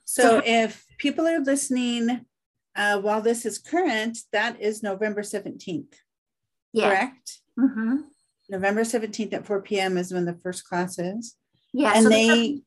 So, 0.09 0.41
if 0.45 0.87
people 0.99 1.27
are 1.27 1.41
listening 1.41 2.25
uh, 2.77 3.01
while 3.01 3.21
this 3.21 3.45
is 3.45 3.59
current, 3.59 4.17
that 4.33 4.61
is 4.61 4.83
November 4.83 5.23
17th, 5.23 5.93
Yeah. 6.73 6.89
correct? 6.89 7.39
hmm 7.59 7.97
November 8.49 8.83
17th 8.83 9.33
at 9.33 9.45
4 9.47 9.61
p.m. 9.63 9.99
is 9.99 10.13
when 10.13 10.25
the 10.25 10.35
first 10.43 10.65
class 10.65 10.99
is. 11.01 11.35
Yeah. 11.75 11.93
and 11.97 12.05
so 12.05 12.09
they, 12.11 12.61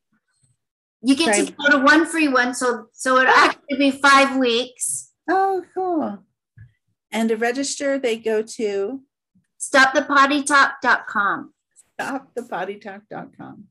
you 1.01 1.15
get 1.15 1.33
Sorry. 1.33 1.45
to 1.47 1.53
go 1.53 1.69
to 1.69 1.77
one 1.85 2.05
free 2.05 2.27
one. 2.27 2.53
So 2.53 2.87
so 2.91 3.17
it'll 3.17 3.33
actually 3.33 3.77
be 3.77 3.91
five 3.91 4.35
weeks. 4.37 5.11
oh, 5.29 5.63
cool. 5.73 6.19
And 7.11 7.29
to 7.29 7.37
register, 7.37 7.97
they 7.97 8.17
go 8.17 8.41
to 8.41 9.01
Stopthepottytalk.com. 9.59 11.53
stopthepottytalk.com. 11.99 13.63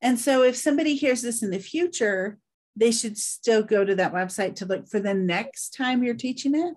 And 0.00 0.18
so 0.18 0.42
if 0.42 0.56
somebody 0.56 0.94
hears 0.96 1.22
this 1.22 1.42
in 1.42 1.50
the 1.50 1.58
future, 1.58 2.38
they 2.76 2.90
should 2.90 3.16
still 3.16 3.62
go 3.62 3.84
to 3.84 3.94
that 3.94 4.12
website 4.12 4.56
to 4.56 4.66
look 4.66 4.88
for 4.88 5.00
the 5.00 5.14
next 5.14 5.74
time 5.74 6.02
you're 6.02 6.14
teaching 6.14 6.54
it. 6.54 6.74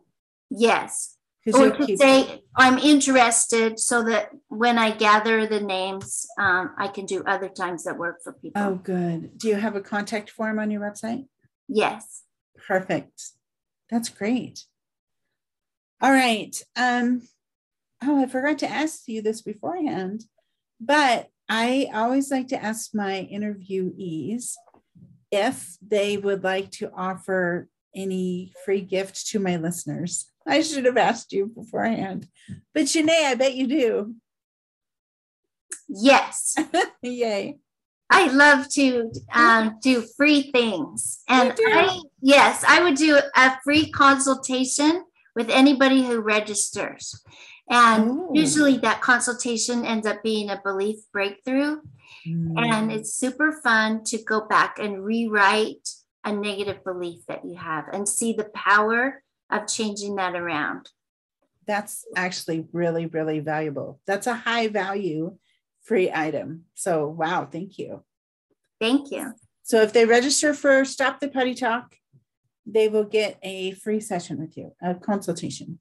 Yes. 0.49 1.17
Or 1.53 1.71
to 1.71 1.85
keep 1.85 1.97
say 1.97 2.43
I'm 2.57 2.77
interested 2.77 3.79
so 3.79 4.03
that 4.03 4.31
when 4.49 4.77
I 4.77 4.91
gather 4.91 5.47
the 5.47 5.61
names, 5.61 6.27
um, 6.37 6.73
I 6.77 6.89
can 6.89 7.05
do 7.05 7.23
other 7.23 7.47
times 7.47 7.85
that 7.85 7.97
work 7.97 8.21
for 8.21 8.33
people. 8.33 8.61
Oh, 8.61 8.75
good. 8.75 9.37
Do 9.37 9.47
you 9.47 9.55
have 9.55 9.75
a 9.75 9.81
contact 9.81 10.29
form 10.29 10.59
on 10.59 10.71
your 10.71 10.81
website? 10.81 11.25
Yes. 11.69 12.23
Perfect. 12.67 13.31
That's 13.89 14.09
great. 14.09 14.65
All 16.01 16.11
right. 16.11 16.61
Um, 16.75 17.21
oh, 18.03 18.21
I 18.21 18.27
forgot 18.27 18.57
to 18.59 18.69
ask 18.69 19.07
you 19.07 19.21
this 19.21 19.41
beforehand, 19.41 20.25
but 20.81 21.29
I 21.47 21.89
always 21.93 22.29
like 22.29 22.49
to 22.49 22.61
ask 22.61 22.93
my 22.93 23.27
interviewees 23.31 24.53
if 25.31 25.77
they 25.81 26.17
would 26.17 26.43
like 26.43 26.71
to 26.71 26.91
offer 26.95 27.67
any 27.95 28.53
free 28.65 28.81
gift 28.81 29.27
to 29.27 29.39
my 29.39 29.57
listeners. 29.57 30.31
I 30.47 30.61
should 30.61 30.85
have 30.85 30.97
asked 30.97 31.33
you 31.33 31.47
beforehand, 31.47 32.27
but 32.73 32.83
Janae, 32.83 33.25
I 33.25 33.35
bet 33.35 33.55
you 33.55 33.67
do. 33.67 34.15
Yes. 35.89 36.55
Yay. 37.01 37.57
I 38.09 38.27
love 38.27 38.69
to 38.69 39.11
um, 39.33 39.79
do 39.81 40.05
free 40.15 40.51
things. 40.51 41.19
And 41.27 41.53
I, 41.57 42.01
yes, 42.21 42.63
I 42.65 42.81
would 42.81 42.95
do 42.95 43.19
a 43.35 43.57
free 43.63 43.91
consultation 43.91 45.03
with 45.35 45.49
anybody 45.49 46.03
who 46.03 46.21
registers. 46.21 47.21
And 47.69 48.11
Oh. 48.11 48.29
usually 48.33 48.77
that 48.77 49.01
consultation 49.01 49.85
ends 49.85 50.07
up 50.07 50.23
being 50.23 50.49
a 50.49 50.61
belief 50.63 50.99
breakthrough. 51.11 51.81
Mm. 52.25 52.53
And 52.57 52.91
it's 52.91 53.13
super 53.13 53.51
fun 53.51 54.03
to 54.05 54.17
go 54.23 54.41
back 54.41 54.79
and 54.79 55.03
rewrite 55.03 55.89
a 56.23 56.31
negative 56.31 56.83
belief 56.83 57.25
that 57.27 57.45
you 57.45 57.55
have 57.55 57.85
and 57.91 58.07
see 58.07 58.33
the 58.33 58.49
power 58.53 59.23
of 59.49 59.67
changing 59.67 60.15
that 60.15 60.35
around. 60.35 60.89
That's 61.65 62.05
actually 62.15 62.65
really, 62.71 63.05
really 63.05 63.39
valuable. 63.39 63.99
That's 64.05 64.27
a 64.27 64.33
high 64.33 64.67
value 64.67 65.37
free 65.81 66.11
item. 66.13 66.65
So, 66.75 67.07
wow, 67.07 67.47
thank 67.49 67.77
you. 67.77 68.03
Thank 68.79 69.11
you. 69.11 69.33
So, 69.63 69.81
if 69.81 69.91
they 69.93 70.05
register 70.05 70.53
for 70.53 70.85
Stop 70.85 71.19
the 71.19 71.27
Potty 71.27 71.55
Talk, 71.55 71.95
they 72.65 72.89
will 72.89 73.05
get 73.05 73.37
a 73.41 73.71
free 73.71 73.99
session 74.01 74.39
with 74.39 74.57
you, 74.57 74.73
a 74.81 74.95
consultation, 74.95 75.79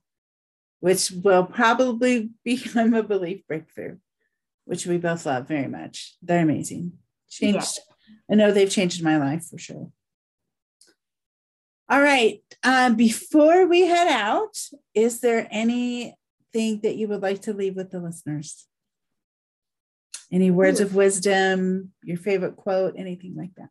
which 0.81 1.11
will 1.11 1.45
probably 1.45 2.31
become 2.45 2.95
a 2.95 3.03
belief 3.03 3.47
breakthrough, 3.47 3.97
which 4.65 4.87
we 4.87 4.99
both 4.99 5.27
love 5.27 5.49
very 5.49 5.69
much. 5.69 6.17
They're 6.23 6.43
amazing. 6.43 6.93
Changed. 7.29 7.79
Yeah. 7.79 8.15
I 8.31 8.35
know 8.37 8.53
they've 8.53 8.71
changed 8.71 9.03
my 9.03 9.17
life 9.17 9.47
for 9.47 9.59
sure. 9.59 9.91
All 11.89 12.01
right. 12.01 12.43
Um, 12.65 12.97
before 12.97 13.67
we 13.67 13.87
head 13.87 14.09
out, 14.09 14.59
is 14.95 15.21
there 15.21 15.47
anything 15.51 16.81
that 16.83 16.97
you 16.97 17.07
would 17.09 17.23
like 17.23 17.43
to 17.43 17.53
leave 17.53 17.77
with 17.77 17.91
the 17.91 18.01
listeners? 18.01 18.67
Any 20.33 20.51
words 20.51 20.81
Ooh. 20.81 20.85
of 20.85 20.95
wisdom, 20.95 21.93
your 22.03 22.17
favorite 22.17 22.57
quote, 22.57 22.95
anything 22.97 23.37
like 23.37 23.55
that? 23.57 23.69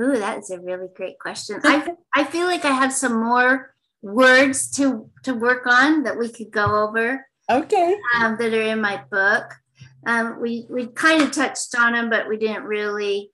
Ooh, 0.00 0.18
that 0.18 0.38
is 0.38 0.50
a 0.50 0.60
really 0.60 0.88
great 0.94 1.18
question. 1.18 1.60
I 1.62 1.94
I 2.14 2.24
feel 2.24 2.46
like 2.46 2.64
I 2.64 2.72
have 2.72 2.92
some 2.92 3.20
more 3.22 3.74
words 4.02 4.70
to 4.72 5.10
to 5.24 5.34
work 5.34 5.66
on 5.66 6.04
that 6.04 6.18
we 6.18 6.28
could 6.28 6.50
go 6.50 6.86
over. 6.86 7.26
Okay. 7.50 7.96
Um, 8.16 8.36
that 8.38 8.52
are 8.52 8.62
in 8.62 8.80
my 8.80 9.02
book. 9.10 9.54
Um, 10.06 10.40
we 10.40 10.66
we 10.68 10.86
kind 10.86 11.22
of 11.22 11.32
touched 11.32 11.74
on 11.78 11.92
them, 11.92 12.10
but 12.10 12.28
we 12.28 12.36
didn't 12.36 12.64
really 12.64 13.32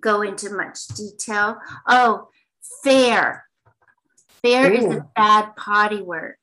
go 0.00 0.22
into 0.22 0.54
much 0.54 0.86
detail. 0.88 1.58
Oh, 1.86 2.28
fair. 2.82 3.44
Fair 4.42 4.72
Ooh. 4.72 4.76
is 4.76 4.96
a 4.96 5.06
bad 5.14 5.56
potty 5.56 6.02
word. 6.02 6.36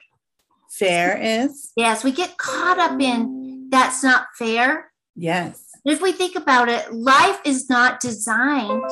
Fair 0.69 1.17
is? 1.21 1.71
Yes, 1.76 2.04
we 2.04 2.12
get 2.12 2.38
caught 2.38 2.80
up 2.80 2.99
in 2.99 3.67
that's 3.73 4.04
not 4.04 4.28
fair. 4.38 4.91
Yes. 5.15 5.72
If 5.86 6.02
we 6.02 6.13
think 6.13 6.36
about 6.36 6.69
it, 6.69 6.93
life 6.93 7.39
is 7.43 7.69
not 7.69 8.00
designed 8.00 8.84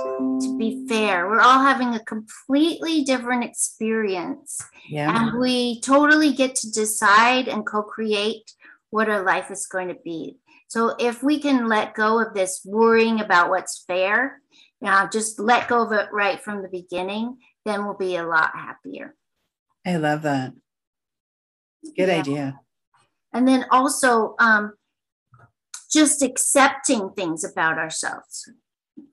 to 0.42 0.58
be 0.58 0.86
fair. 0.90 1.28
We're 1.28 1.40
all 1.40 1.60
having 1.60 1.96
a 1.96 2.04
completely 2.04 3.04
different 3.04 3.46
experience. 3.46 4.62
Yeah. 4.90 5.30
And 5.30 5.40
we 5.40 5.80
totally 5.82 6.34
get 6.34 6.56
to 6.56 6.72
decide 6.72 7.48
and 7.48 7.66
co 7.66 7.82
create 7.82 8.52
what 8.90 9.10
our 9.10 9.24
life 9.24 9.50
is 9.52 9.68
going 9.68 9.88
to 9.88 9.98
be. 10.04 10.38
So 10.68 10.96
if 11.00 11.24
we 11.24 11.40
can 11.40 11.68
let 11.68 11.96
go 11.96 12.22
of 12.22 12.34
this 12.34 12.62
worrying 12.66 13.22
about 13.22 13.50
what's 13.50 13.84
fair, 13.88 14.42
now 14.82 15.08
just 15.08 15.40
let 15.40 15.70
go 15.70 15.86
of 15.86 15.94
it 15.94 16.10
right 16.12 16.42
from 16.42 16.62
the 16.62 16.70
beginning, 16.70 17.38
then 17.66 17.86
we'll 17.86 17.98
be 17.98 18.18
a 18.18 18.26
lot 18.26 18.52
happier. 18.54 19.16
I 19.86 19.96
love 19.96 20.24
that. 20.24 20.54
Good 21.84 22.10
yeah. 22.10 22.20
idea. 22.20 22.60
And 23.34 23.48
then 23.48 23.66
also, 23.72 24.36
um, 24.40 24.74
just 25.92 26.22
accepting 26.22 27.12
things 27.12 27.44
about 27.44 27.78
ourselves. 27.78 28.50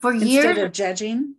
For 0.00 0.12
Instead 0.12 0.28
years, 0.28 0.58
of 0.58 0.72
judging. 0.72 1.34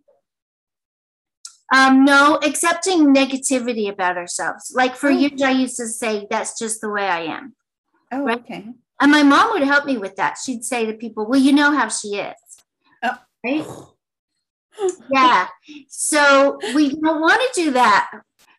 Um, 1.73 2.03
no, 2.03 2.39
accepting 2.43 3.13
negativity 3.13 3.89
about 3.89 4.17
ourselves. 4.17 4.71
Like 4.75 4.95
for 4.95 5.09
oh. 5.09 5.13
years, 5.13 5.41
I 5.41 5.51
used 5.51 5.77
to 5.77 5.87
say, 5.87 6.27
"That's 6.29 6.57
just 6.57 6.81
the 6.81 6.89
way 6.89 7.07
I 7.07 7.21
am." 7.21 7.55
Oh, 8.11 8.23
right? 8.23 8.39
okay. 8.39 8.65
And 8.99 9.11
my 9.11 9.23
mom 9.23 9.51
would 9.51 9.63
help 9.63 9.85
me 9.85 9.97
with 9.97 10.15
that. 10.15 10.37
She'd 10.43 10.63
say 10.63 10.85
to 10.85 10.93
people, 10.93 11.27
"Well, 11.27 11.39
you 11.39 11.53
know 11.53 11.71
how 11.71 11.89
she 11.89 12.15
is." 12.15 12.35
Oh. 13.03 13.17
Right. 13.43 13.65
yeah. 15.11 15.47
So 15.87 16.57
we 16.73 16.89
don't 16.89 17.21
want 17.21 17.41
to 17.41 17.63
do 17.63 17.71
that, 17.71 18.09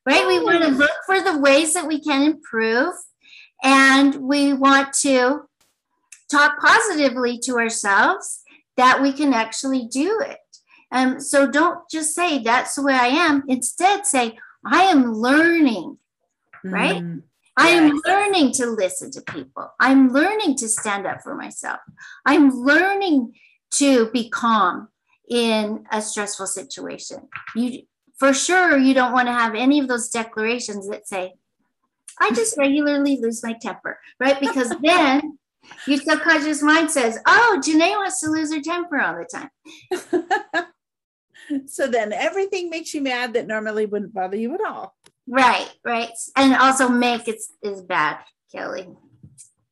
right? 0.06 0.26
We 0.26 0.38
want 0.38 0.62
to 0.62 0.68
oh. 0.68 0.70
look 0.70 0.90
for 1.04 1.20
the 1.20 1.38
ways 1.38 1.74
that 1.74 1.88
we 1.88 2.00
can 2.00 2.22
improve, 2.22 2.94
and 3.62 4.14
we 4.16 4.52
want 4.52 4.92
to 5.00 5.48
talk 6.30 6.60
positively 6.60 7.38
to 7.38 7.58
ourselves 7.58 8.42
that 8.76 9.02
we 9.02 9.12
can 9.12 9.34
actually 9.34 9.86
do 9.86 10.20
it. 10.20 10.38
Um, 10.92 11.20
so 11.20 11.50
don't 11.50 11.88
just 11.90 12.14
say 12.14 12.38
that's 12.38 12.74
the 12.74 12.82
way 12.82 12.94
I 12.94 13.08
am. 13.08 13.44
Instead, 13.48 14.06
say 14.06 14.38
I 14.64 14.84
am 14.84 15.12
learning, 15.12 15.98
right? 16.64 17.02
Mm, 17.02 17.22
I 17.56 17.68
am 17.68 18.00
learning 18.06 18.52
to 18.52 18.66
listen 18.66 19.10
to 19.12 19.20
people. 19.20 19.70
I'm 19.78 20.12
learning 20.12 20.56
to 20.56 20.68
stand 20.68 21.06
up 21.06 21.22
for 21.22 21.34
myself. 21.34 21.80
I'm 22.24 22.50
learning 22.50 23.34
to 23.72 24.10
be 24.10 24.30
calm 24.30 24.88
in 25.28 25.84
a 25.92 26.02
stressful 26.02 26.46
situation. 26.46 27.28
You 27.54 27.82
for 28.18 28.34
sure 28.34 28.76
you 28.76 28.92
don't 28.92 29.12
want 29.12 29.28
to 29.28 29.32
have 29.32 29.54
any 29.54 29.78
of 29.78 29.88
those 29.88 30.10
declarations 30.10 30.88
that 30.88 31.08
say, 31.08 31.34
I 32.20 32.30
just 32.32 32.56
regularly 32.58 33.18
lose 33.20 33.42
my 33.42 33.54
temper, 33.54 33.98
right? 34.18 34.38
Because 34.38 34.74
then 34.82 35.38
your 35.86 35.98
subconscious 35.98 36.62
mind 36.62 36.90
says, 36.90 37.18
oh, 37.26 37.60
JaNae 37.64 37.96
wants 37.96 38.20
to 38.20 38.30
lose 38.30 38.52
her 38.52 38.60
temper 38.60 39.00
all 39.00 39.16
the 39.16 39.26
time. 39.26 40.66
so 41.66 41.86
then 41.86 42.12
everything 42.12 42.70
makes 42.70 42.94
you 42.94 43.00
mad 43.00 43.34
that 43.34 43.46
normally 43.46 43.86
wouldn't 43.86 44.14
bother 44.14 44.36
you 44.36 44.54
at 44.54 44.60
all. 44.66 44.94
Right, 45.26 45.70
right. 45.84 46.10
And 46.36 46.54
also 46.54 46.88
make 46.88 47.28
is, 47.28 47.50
is 47.62 47.82
bad, 47.82 48.18
Kelly. 48.52 48.88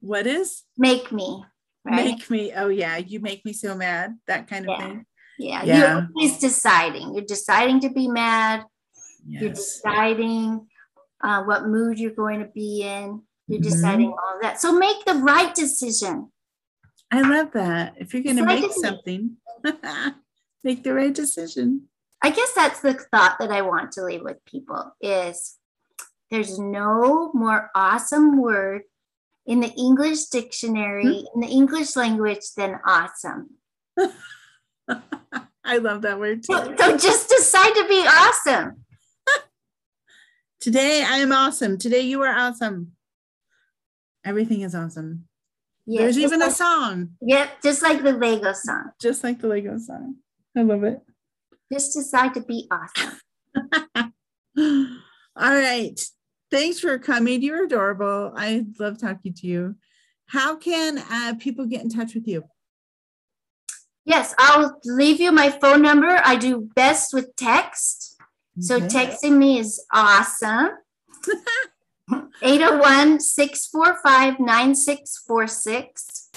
What 0.01 0.27
is? 0.27 0.63
Make 0.77 1.11
me. 1.11 1.45
Right? 1.85 2.05
Make 2.05 2.31
me. 2.31 2.53
Oh 2.55 2.69
yeah, 2.69 2.97
you 2.97 3.21
make 3.21 3.45
me 3.45 3.53
so 3.53 3.75
mad. 3.75 4.17
That 4.27 4.47
kind 4.49 4.69
of 4.69 4.77
yeah. 4.79 4.87
thing. 4.87 5.07
Yeah. 5.39 5.65
yeah. 5.65 5.79
You're 5.79 6.09
always 6.15 6.39
deciding. 6.39 7.15
You're 7.15 7.25
deciding 7.25 7.81
to 7.81 7.91
be 7.91 8.09
mad. 8.09 8.65
Yes. 9.27 9.43
You're 9.43 9.53
deciding 9.53 10.67
uh, 11.23 11.43
what 11.45 11.67
mood 11.67 11.99
you're 11.99 12.13
going 12.13 12.41
to 12.41 12.47
be 12.47 12.83
in. 12.83 13.23
You're 13.49 13.61
mm-hmm. 13.61 13.71
deciding 13.71 14.09
all 14.09 14.37
of 14.37 14.43
that. 14.43 14.61
So 14.61 14.73
make 14.73 15.05
the 15.05 15.15
right 15.15 15.55
decision. 15.55 16.31
I 17.11 17.23
love 17.23 17.53
that. 17.53 17.95
If 17.97 18.13
you're 18.13 18.23
going 18.23 18.37
to 18.37 18.45
make 18.45 18.71
something, 18.73 19.37
make 20.65 20.85
the 20.85 20.95
right 20.95 21.15
decision. 21.15 21.89
I 22.23 22.31
guess 22.31 22.53
that's 22.53 22.81
the 22.81 22.95
thought 22.95 23.37
that 23.41 23.51
I 23.51 23.63
want 23.63 23.93
to 23.93 24.05
leave 24.05 24.23
with 24.23 24.45
people 24.45 24.95
is 25.01 25.57
there's 26.31 26.59
no 26.59 27.31
more 27.33 27.71
awesome 27.75 28.41
word 28.41 28.83
in 29.47 29.61
the 29.61 29.73
English 29.79 30.27
dictionary, 30.27 31.05
mm-hmm. 31.05 31.27
in 31.35 31.41
the 31.41 31.55
English 31.55 31.97
language 31.97 32.53
than 32.55 32.79
awesome. 32.87 33.51
I 35.65 35.79
love 35.79 36.03
that 36.03 36.19
word 36.19 36.43
too. 36.43 36.55
So, 36.55 36.77
so 36.77 36.97
just 36.99 37.31
decide 37.31 37.73
to 37.75 37.87
be 37.89 38.07
awesome. 38.07 38.85
Today 40.61 41.03
I 41.03 41.19
am 41.19 41.33
awesome. 41.33 41.79
Today 41.79 42.01
you 42.01 42.23
are 42.23 42.35
awesome. 42.35 42.93
Everything 44.29 44.61
is 44.61 44.75
awesome. 44.75 45.25
Yeah, 45.87 46.03
There's 46.03 46.19
even 46.19 46.41
like, 46.41 46.51
a 46.51 46.53
song. 46.53 47.13
Yep, 47.23 47.63
just 47.63 47.83
like 47.83 48.03
the 48.03 48.13
Lego 48.13 48.53
song. 48.53 48.91
Just 49.01 49.25
like 49.25 49.41
the 49.41 49.49
Lego 49.49 49.79
song. 49.79 50.17
I 50.55 50.61
love 50.61 50.85
it. 50.85 51.01
Just 51.73 51.95
decide 51.95 52.35
to 52.35 52.43
be 52.43 52.71
awesome. 52.71 53.19
All 55.35 55.55
right. 55.55 55.99
Thanks 56.51 56.79
for 56.79 56.99
coming. 56.99 57.41
You're 57.41 57.65
adorable. 57.65 58.35
I 58.37 58.67
love 58.79 59.01
talking 59.01 59.33
to 59.33 59.47
you. 59.47 59.77
How 60.27 60.57
can 60.57 60.99
uh, 60.99 61.35
people 61.39 61.65
get 61.65 61.83
in 61.83 61.89
touch 61.89 62.15
with 62.15 62.29
you? 62.29 62.45
Yes, 64.05 64.35
I'll 64.39 64.79
leave 64.85 65.21
you 65.21 65.33
my 65.33 65.49
phone 65.49 65.81
number. 65.81 66.21
I 66.23 66.37
do 66.37 66.69
best 66.75 67.15
with 67.15 67.35
text. 67.37 68.17
Okay. 68.59 68.61
So 68.61 68.81
texting 68.81 69.39
me 69.39 69.59
is 69.59 69.83
awesome. 69.91 70.69
801 72.43 73.21
645 73.21 74.41
9646. 74.41 76.31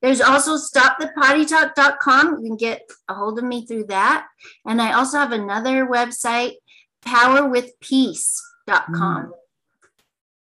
There's 0.00 0.20
also 0.20 0.56
stopthepottytalk.com. 0.56 2.42
You 2.42 2.50
can 2.50 2.56
get 2.56 2.88
a 3.08 3.14
hold 3.14 3.38
of 3.38 3.44
me 3.44 3.66
through 3.66 3.86
that. 3.86 4.26
And 4.64 4.80
I 4.80 4.92
also 4.92 5.18
have 5.18 5.32
another 5.32 5.86
website, 5.86 6.54
powerwithpeace.com. 7.04 9.26
Mm. 9.26 9.30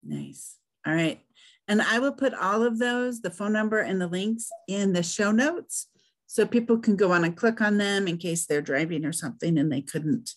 Nice. 0.03 0.57
All 0.85 0.93
right. 0.93 1.19
And 1.67 1.81
I 1.81 1.99
will 1.99 2.13
put 2.13 2.33
all 2.33 2.63
of 2.63 2.79
those, 2.79 3.21
the 3.21 3.31
phone 3.31 3.53
number 3.53 3.79
and 3.79 3.99
the 3.99 4.07
links 4.07 4.49
in 4.67 4.93
the 4.93 5.03
show 5.03 5.31
notes 5.31 5.87
so 6.27 6.45
people 6.45 6.77
can 6.77 6.95
go 6.95 7.11
on 7.11 7.23
and 7.23 7.35
click 7.35 7.61
on 7.61 7.77
them 7.77 8.07
in 8.07 8.17
case 8.17 8.45
they're 8.45 8.61
driving 8.61 9.05
or 9.05 9.11
something 9.11 9.57
and 9.57 9.71
they 9.71 9.81
couldn't 9.81 10.31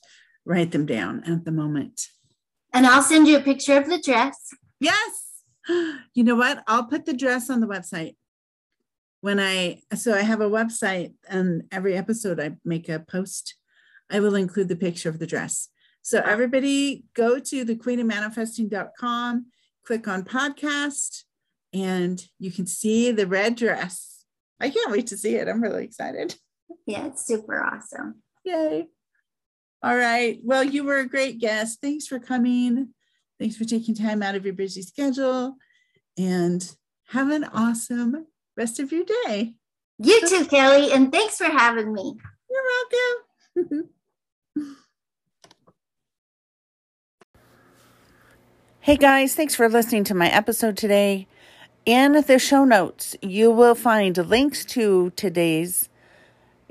write 0.45 0.73
them 0.73 0.87
down 0.87 1.23
at 1.25 1.45
the 1.45 1.53
moment. 1.53 2.01
And 2.73 2.87
I'll 2.87 3.03
send 3.03 3.27
you 3.27 3.37
a 3.37 3.43
picture 3.43 3.77
of 3.77 3.89
the 3.89 4.01
dress. 4.01 4.55
Yes. 4.79 5.27
You 6.15 6.25
know 6.25 6.35
what? 6.35 6.65
I'll 6.67 6.87
put 6.87 7.07
the 7.07 7.13
dress 7.13 7.49
on 7.49 7.61
the 7.61 7.69
website. 7.69 8.17
When 9.21 9.39
I, 9.39 9.81
so 9.95 10.13
I 10.13 10.23
have 10.23 10.41
a 10.41 10.51
website 10.51 11.13
and 11.29 11.63
every 11.71 11.97
episode 11.97 12.41
I 12.41 12.57
make 12.65 12.89
a 12.89 12.99
post, 12.99 13.55
I 14.11 14.19
will 14.19 14.35
include 14.35 14.69
the 14.69 14.77
picture 14.77 15.09
of 15.09 15.21
the 15.21 15.27
dress. 15.27 15.69
So 16.03 16.21
everybody 16.21 17.05
go 17.15 17.39
to 17.39 17.65
thequeenofmanifesting.com, 17.65 19.47
click 19.85 20.09
on 20.09 20.25
podcast, 20.25 21.25
and 21.73 22.23
you 22.39 22.51
can 22.51 22.67
see 22.67 23.13
the 23.13 23.27
red 23.27 23.55
dress. 23.55 24.25
I 24.59 24.71
can't 24.71 24.91
wait 24.91 25.07
to 25.09 25.17
see 25.17 25.37
it. 25.37 25.47
I'm 25.47 25.63
really 25.63 25.85
excited. 25.85 26.35
Yeah, 26.87 27.07
it's 27.07 27.25
super 27.25 27.63
awesome. 27.63 28.23
Yay. 28.45 28.89
All 29.83 29.97
right. 29.97 30.39
Well, 30.43 30.63
you 30.65 30.85
were 30.85 30.99
a 30.99 31.09
great 31.09 31.39
guest. 31.39 31.81
Thanks 31.81 32.07
for 32.07 32.19
coming. 32.19 32.89
Thanks 33.39 33.57
for 33.57 33.65
taking 33.65 33.95
time 33.95 34.23
out 34.23 34.35
of 34.35 34.45
your 34.45 34.55
busy 34.55 34.83
schedule 34.83 35.57
and 36.19 36.77
have 37.09 37.31
an 37.31 37.45
awesome 37.45 38.27
rest 38.57 38.79
of 38.79 38.93
your 38.93 39.05
day. 39.25 39.55
You 39.99 40.27
too, 40.27 40.47
Kelly, 40.47 40.93
and 40.93 41.13
thanks 41.13 41.37
for 41.37 41.45
having 41.45 41.93
me. 41.93 42.15
You're 42.51 42.63
welcome. 43.57 43.89
hey 48.81 48.97
guys, 48.97 49.35
thanks 49.35 49.55
for 49.55 49.69
listening 49.69 50.05
to 50.05 50.15
my 50.15 50.31
episode 50.31 50.79
today. 50.79 51.27
In 51.85 52.13
the 52.27 52.39
show 52.39 52.65
notes, 52.65 53.15
you 53.21 53.51
will 53.51 53.75
find 53.75 54.17
links 54.17 54.65
to 54.67 55.11
today's 55.17 55.90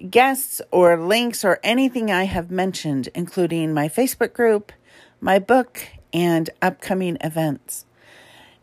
guests 0.09 0.61
or 0.71 0.97
links 0.97 1.43
or 1.43 1.59
anything 1.63 2.11
I 2.11 2.23
have 2.23 2.51
mentioned, 2.51 3.09
including 3.15 3.73
my 3.73 3.89
Facebook 3.89 4.33
group, 4.33 4.71
my 5.19 5.39
book, 5.39 5.87
and 6.13 6.49
upcoming 6.61 7.17
events. 7.21 7.85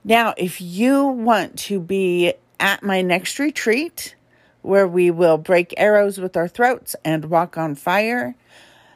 Now, 0.04 0.34
if 0.36 0.60
you 0.60 1.04
want 1.04 1.58
to 1.60 1.80
be 1.80 2.34
at 2.60 2.82
my 2.82 3.02
next 3.02 3.38
retreat, 3.38 4.14
where 4.62 4.86
we 4.86 5.10
will 5.10 5.38
break 5.38 5.74
arrows 5.76 6.18
with 6.18 6.36
our 6.36 6.48
throats 6.48 6.96
and 7.04 7.26
walk 7.26 7.56
on 7.56 7.74
fire, 7.74 8.34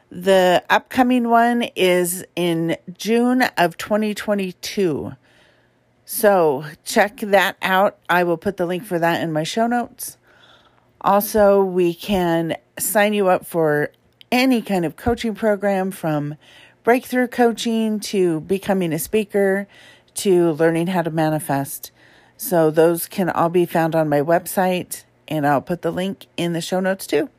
the 0.09 0.61
upcoming 0.69 1.29
one 1.29 1.63
is 1.75 2.25
in 2.35 2.75
June 2.97 3.43
of 3.57 3.77
2022. 3.77 5.13
So 6.03 6.65
check 6.83 7.17
that 7.21 7.55
out. 7.61 7.97
I 8.09 8.25
will 8.25 8.35
put 8.35 8.57
the 8.57 8.65
link 8.65 8.83
for 8.83 8.99
that 8.99 9.21
in 9.21 9.31
my 9.31 9.43
show 9.43 9.67
notes. 9.67 10.17
Also, 11.01 11.63
we 11.63 11.93
can 11.93 12.55
sign 12.77 13.13
you 13.13 13.27
up 13.27 13.45
for 13.45 13.91
any 14.31 14.61
kind 14.61 14.85
of 14.85 14.95
coaching 14.95 15.35
program 15.35 15.91
from 15.91 16.35
breakthrough 16.83 17.27
coaching 17.27 17.99
to 17.99 18.39
becoming 18.41 18.93
a 18.93 18.99
speaker 18.99 19.67
to 20.13 20.51
learning 20.53 20.87
how 20.87 21.01
to 21.01 21.11
manifest. 21.11 21.91
So, 22.37 22.71
those 22.71 23.07
can 23.07 23.29
all 23.29 23.49
be 23.49 23.65
found 23.65 23.95
on 23.95 24.09
my 24.09 24.21
website, 24.21 25.03
and 25.27 25.45
I'll 25.45 25.61
put 25.61 25.81
the 25.81 25.91
link 25.91 26.27
in 26.37 26.53
the 26.53 26.61
show 26.61 26.79
notes 26.79 27.05
too. 27.07 27.29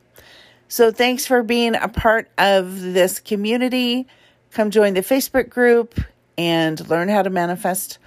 So, 0.69 0.91
thanks 0.91 1.27
for 1.27 1.43
being 1.43 1.75
a 1.75 1.89
part 1.89 2.31
of 2.39 2.81
this 2.81 3.21
community. 3.21 4.07
Come 4.51 4.71
join 4.71 4.95
the 4.95 5.01
Facebook 5.01 5.49
group 5.49 5.99
and 6.37 6.89
learn 6.89 7.09
how 7.09 7.23
to 7.23 7.31
manifest 7.31 7.99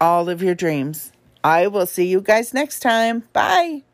all 0.00 0.28
of 0.28 0.42
your 0.42 0.54
dreams. 0.54 1.12
I 1.42 1.68
will 1.68 1.86
see 1.86 2.06
you 2.06 2.20
guys 2.20 2.52
next 2.52 2.80
time. 2.80 3.24
Bye. 3.32 3.85